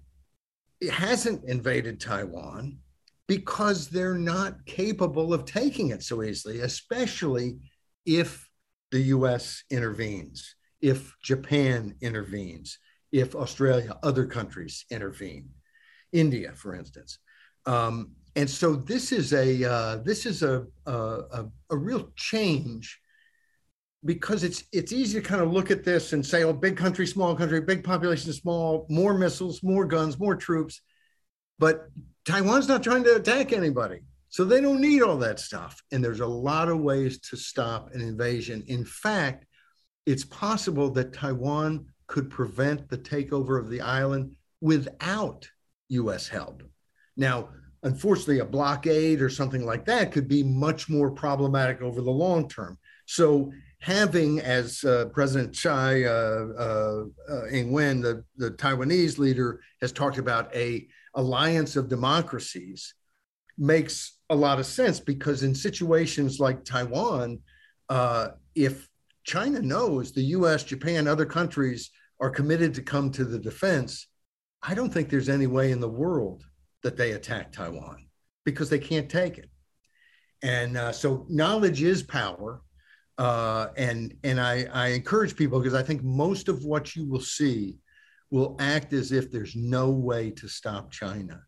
hasn't 0.91 1.45
invaded 1.49 2.01
Taiwan 2.01 2.79
because 3.27 3.89
they're 3.89 4.19
not 4.19 4.65
capable 4.67 5.33
of 5.33 5.45
taking 5.45 5.91
it 5.91 6.03
so 6.03 6.23
easily, 6.23 6.61
especially 6.61 7.59
if 8.05 8.49
the 8.91 9.01
US 9.01 9.65
intervenes, 9.71 10.55
if 10.81 11.15
Japan 11.23 11.95
intervenes, 12.01 12.79
if 13.13 13.35
Australia, 13.35 13.97
other 14.03 14.27
countries 14.27 14.85
intervene, 14.91 15.49
India, 16.13 16.53
for 16.55 16.75
instance. 16.75 17.19
Um, 17.67 18.13
and 18.37 18.51
so 18.51 18.75
this 18.75 19.13
is 19.13 19.33
a 19.33 19.65
uh, 19.65 19.97
this 19.99 20.27
is 20.27 20.43
a, 20.43 20.67
a, 20.87 21.47
a 21.71 21.77
real 21.77 22.11
change 22.17 23.01
because 24.05 24.45
it's 24.45 24.65
it's 24.73 24.93
easy 24.93 25.21
to 25.21 25.27
kind 25.27 25.41
of 25.41 25.53
look 25.53 25.71
at 25.71 25.85
this 25.85 26.13
and 26.13 26.25
say, 26.25 26.43
oh, 26.43 26.53
big 26.53 26.77
country, 26.77 27.07
small 27.07 27.35
country, 27.35 27.61
big 27.61 27.85
population, 27.85 28.33
small, 28.33 28.87
more 28.91 29.15
missiles, 29.15 29.63
more 29.63 29.87
guns, 29.87 30.19
more 30.19 30.37
troops. 30.37 30.83
But 31.59 31.89
Taiwan's 32.25 32.69
not 32.69 32.83
trying 32.83 33.05
to 33.05 33.17
attack 33.17 33.53
anybody. 33.53 34.01
So 34.29 34.45
they 34.45 34.61
don't 34.61 34.81
need 34.81 35.03
all 35.03 35.19
that 35.19 35.39
stuff. 35.39 35.81
And 35.93 36.03
there's 36.03 36.21
a 36.21 36.27
lot 36.27 36.69
of 36.69 36.81
ways 36.81 37.21
to 37.31 37.37
stop 37.37 37.95
an 37.95 38.01
invasion. 38.01 38.65
In 38.67 38.85
fact, 38.85 39.47
it's 40.07 40.25
possible 40.25 40.91
that 40.91 41.13
Taiwan 41.13 41.87
could 42.09 42.31
prevent 42.31 42.89
the 42.89 42.99
takeover 42.99 43.61
of 43.61 43.71
the 43.71 43.81
island 43.81 44.33
without 44.61 45.49
US 45.89 46.27
help. 46.27 46.63
Now, 47.17 47.51
unfortunately, 47.85 48.41
a 48.41 48.45
blockade 48.45 49.23
or 49.23 49.31
something 49.31 49.65
like 49.65 49.85
that 49.87 50.11
could 50.11 50.27
be 50.27 50.43
much 50.43 50.89
more 50.89 51.11
problematic 51.11 51.81
over 51.81 52.01
the 52.01 52.11
long 52.11 52.49
term. 52.49 52.79
So 53.07 53.53
having, 53.81 54.41
as 54.41 54.83
uh, 54.83 55.07
President 55.13 55.55
Tsai 55.55 56.05
uh, 56.05 56.47
uh, 56.59 57.05
uh, 57.31 57.47
Ing-wen, 57.49 58.01
the, 58.01 58.25
the 58.37 58.51
Taiwanese 58.51 59.19
leader, 59.19 59.61
has 59.81 59.93
talked 59.93 60.19
about 60.19 60.55
a 60.57 60.89
alliance 61.15 61.77
of 61.77 61.89
democracies, 61.89 62.95
makes 63.57 64.19
a 64.31 64.35
lot 64.35 64.59
of 64.59 64.67
sense 64.67 64.99
because 64.99 65.43
in 65.43 65.55
situations 65.55 66.41
like 66.41 66.65
Taiwan, 66.65 67.39
uh, 67.89 68.29
if 68.55 68.89
China 69.25 69.61
knows 69.61 70.13
the 70.13 70.23
U.S., 70.23 70.65
Japan, 70.65 71.07
other 71.07 71.27
countries 71.27 71.91
are 72.21 72.31
committed 72.31 72.75
to 72.75 72.83
come 72.83 73.11
to 73.13 73.25
the 73.25 73.39
defense, 73.39 74.09
I 74.63 74.75
don't 74.75 74.93
think 74.93 75.09
there's 75.09 75.29
any 75.29 75.47
way 75.47 75.71
in 75.71 75.81
the 75.81 75.89
world 75.89 76.45
that 76.83 76.97
they 76.97 77.13
attack 77.13 77.53
Taiwan 77.53 78.07
because 78.45 78.71
they 78.71 78.79
can't 78.79 79.09
take 79.09 79.39
it. 79.39 79.51
And 80.43 80.77
uh, 80.77 80.93
so 80.93 81.27
knowledge 81.29 81.83
is 81.83 82.03
power 82.03 82.61
uh, 83.17 83.69
and 83.77 84.15
and 84.25 84.41
I, 84.41 84.67
I 84.73 84.89
encourage 84.89 85.37
people 85.37 85.61
because 85.61 85.75
I 85.75 85.83
think 85.83 86.03
most 86.03 86.49
of 86.49 86.65
what 86.65 86.97
you 86.97 87.09
will 87.09 87.21
see 87.21 87.77
will 88.35 88.57
act 88.59 88.93
as 88.93 89.13
if 89.13 89.31
there's 89.31 89.55
no 89.55 89.91
way 89.91 90.29
to 90.29 90.49
stop 90.49 90.91
China. 90.91 91.41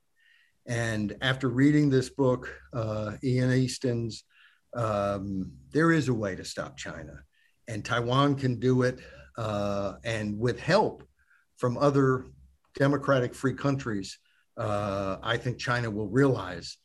And 0.66 1.16
after 1.20 1.48
reading 1.48 1.90
this 1.90 2.10
book, 2.10 2.42
uh, 2.72 3.16
Ian 3.24 3.52
Easton's, 3.52 4.22
um, 4.72 5.50
there 5.72 5.90
is 5.90 6.06
a 6.08 6.14
way 6.14 6.36
to 6.36 6.44
stop 6.44 6.76
China, 6.76 7.14
and 7.66 7.84
Taiwan 7.84 8.36
can 8.36 8.60
do 8.60 8.82
it, 8.82 9.00
uh, 9.36 9.94
and 10.04 10.38
with 10.38 10.60
help 10.60 11.02
from 11.56 11.76
other 11.76 12.26
democratic 12.78 13.34
free 13.34 13.54
countries, 13.54 14.20
uh, 14.56 15.16
I 15.24 15.38
think 15.38 15.58
China 15.58 15.90
will 15.90 16.06
realize 16.06 16.76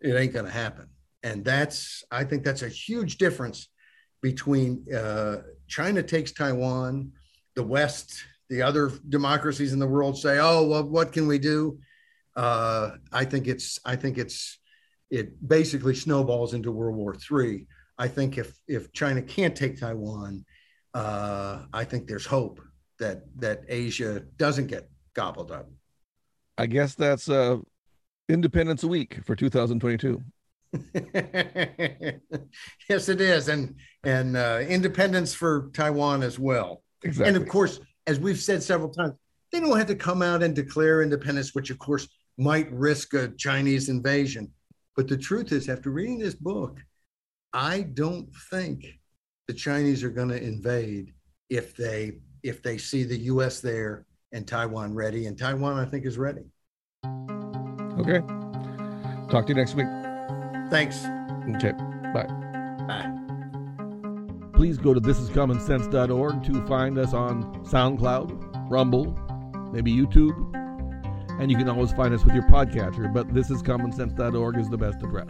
it 0.00 0.14
ain't 0.14 0.32
going 0.32 0.46
to 0.46 0.50
happen. 0.64 0.88
And 1.22 1.44
that's, 1.44 2.02
I 2.10 2.24
think 2.24 2.44
that's 2.44 2.62
a 2.62 2.68
huge 2.86 3.18
difference 3.18 3.68
between 4.22 4.86
uh, 4.90 5.36
China 5.68 6.02
takes 6.02 6.32
Taiwan, 6.32 7.12
the 7.56 7.62
West, 7.62 8.24
the 8.48 8.62
other 8.62 8.92
democracies 9.08 9.72
in 9.72 9.78
the 9.78 9.86
world 9.86 10.18
say, 10.18 10.38
"Oh, 10.38 10.66
well, 10.66 10.84
what 10.84 11.12
can 11.12 11.26
we 11.26 11.38
do?" 11.38 11.78
Uh, 12.36 12.92
I 13.12 13.24
think 13.24 13.46
it's 13.46 13.78
I 13.84 13.96
think 13.96 14.18
it's 14.18 14.58
it 15.10 15.46
basically 15.46 15.94
snowballs 15.94 16.54
into 16.54 16.72
World 16.72 16.96
War 16.96 17.14
III. 17.14 17.66
I 17.98 18.08
think 18.08 18.38
if 18.38 18.58
if 18.66 18.92
China 18.92 19.22
can't 19.22 19.54
take 19.54 19.78
Taiwan, 19.78 20.44
uh, 20.92 21.64
I 21.72 21.84
think 21.84 22.06
there's 22.06 22.26
hope 22.26 22.60
that 22.98 23.22
that 23.36 23.62
Asia 23.68 24.20
doesn't 24.36 24.66
get 24.66 24.88
gobbled 25.14 25.52
up. 25.52 25.70
I 26.58 26.66
guess 26.66 26.94
that's 26.94 27.28
uh, 27.28 27.58
Independence 28.28 28.84
Week 28.84 29.18
for 29.24 29.34
2022. 29.36 30.22
yes, 32.88 33.08
it 33.08 33.20
is, 33.20 33.48
and 33.48 33.76
and 34.02 34.36
uh, 34.36 34.60
independence 34.66 35.34
for 35.34 35.70
Taiwan 35.72 36.22
as 36.22 36.38
well. 36.38 36.82
Exactly. 37.04 37.28
And 37.28 37.36
of 37.36 37.48
course, 37.48 37.80
as 38.06 38.18
we've 38.18 38.40
said 38.40 38.62
several 38.62 38.90
times, 38.90 39.14
they 39.52 39.60
don't 39.60 39.76
have 39.76 39.86
to 39.86 39.94
come 39.94 40.22
out 40.22 40.42
and 40.42 40.54
declare 40.54 41.02
independence, 41.02 41.54
which 41.54 41.70
of 41.70 41.78
course 41.78 42.08
might 42.36 42.70
risk 42.72 43.14
a 43.14 43.28
Chinese 43.36 43.88
invasion. 43.88 44.50
But 44.96 45.08
the 45.08 45.16
truth 45.16 45.52
is, 45.52 45.68
after 45.68 45.90
reading 45.90 46.18
this 46.18 46.34
book, 46.34 46.80
I 47.52 47.82
don't 47.82 48.28
think 48.50 48.86
the 49.46 49.54
Chinese 49.54 50.02
are 50.02 50.10
going 50.10 50.28
to 50.28 50.42
invade 50.42 51.12
if 51.50 51.76
they 51.76 52.18
if 52.42 52.62
they 52.62 52.76
see 52.78 53.04
the 53.04 53.16
U.S. 53.32 53.60
there 53.60 54.06
and 54.32 54.46
Taiwan 54.46 54.94
ready. 54.94 55.26
And 55.26 55.38
Taiwan, 55.38 55.78
I 55.78 55.86
think, 55.86 56.04
is 56.04 56.18
ready. 56.18 56.42
Okay. 57.98 58.20
Talk 59.30 59.46
to 59.46 59.48
you 59.48 59.54
next 59.54 59.74
week. 59.74 59.86
Thanks. 60.70 61.04
Okay. 61.56 61.72
Bye. 62.12 62.26
Bye. 62.86 63.13
Please 64.54 64.78
go 64.78 64.94
to 64.94 65.00
thisiscommonsense.org 65.00 66.44
to 66.44 66.66
find 66.66 66.98
us 66.98 67.12
on 67.12 67.42
SoundCloud, 67.64 68.70
Rumble, 68.70 69.06
maybe 69.72 69.92
YouTube, 69.92 70.54
and 71.40 71.50
you 71.50 71.56
can 71.56 71.68
always 71.68 71.92
find 71.92 72.14
us 72.14 72.24
with 72.24 72.34
your 72.34 72.44
podcatcher, 72.44 73.12
but 73.12 73.28
thisiscommonsense.org 73.34 74.56
is 74.56 74.68
the 74.68 74.78
best 74.78 75.02
address. 75.02 75.28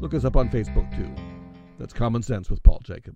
Look 0.00 0.14
us 0.14 0.24
up 0.24 0.36
on 0.36 0.48
Facebook 0.48 0.90
too. 0.96 1.14
That's 1.78 1.92
Common 1.92 2.22
Sense 2.22 2.48
with 2.48 2.62
Paul 2.62 2.80
Jacob. 2.82 3.14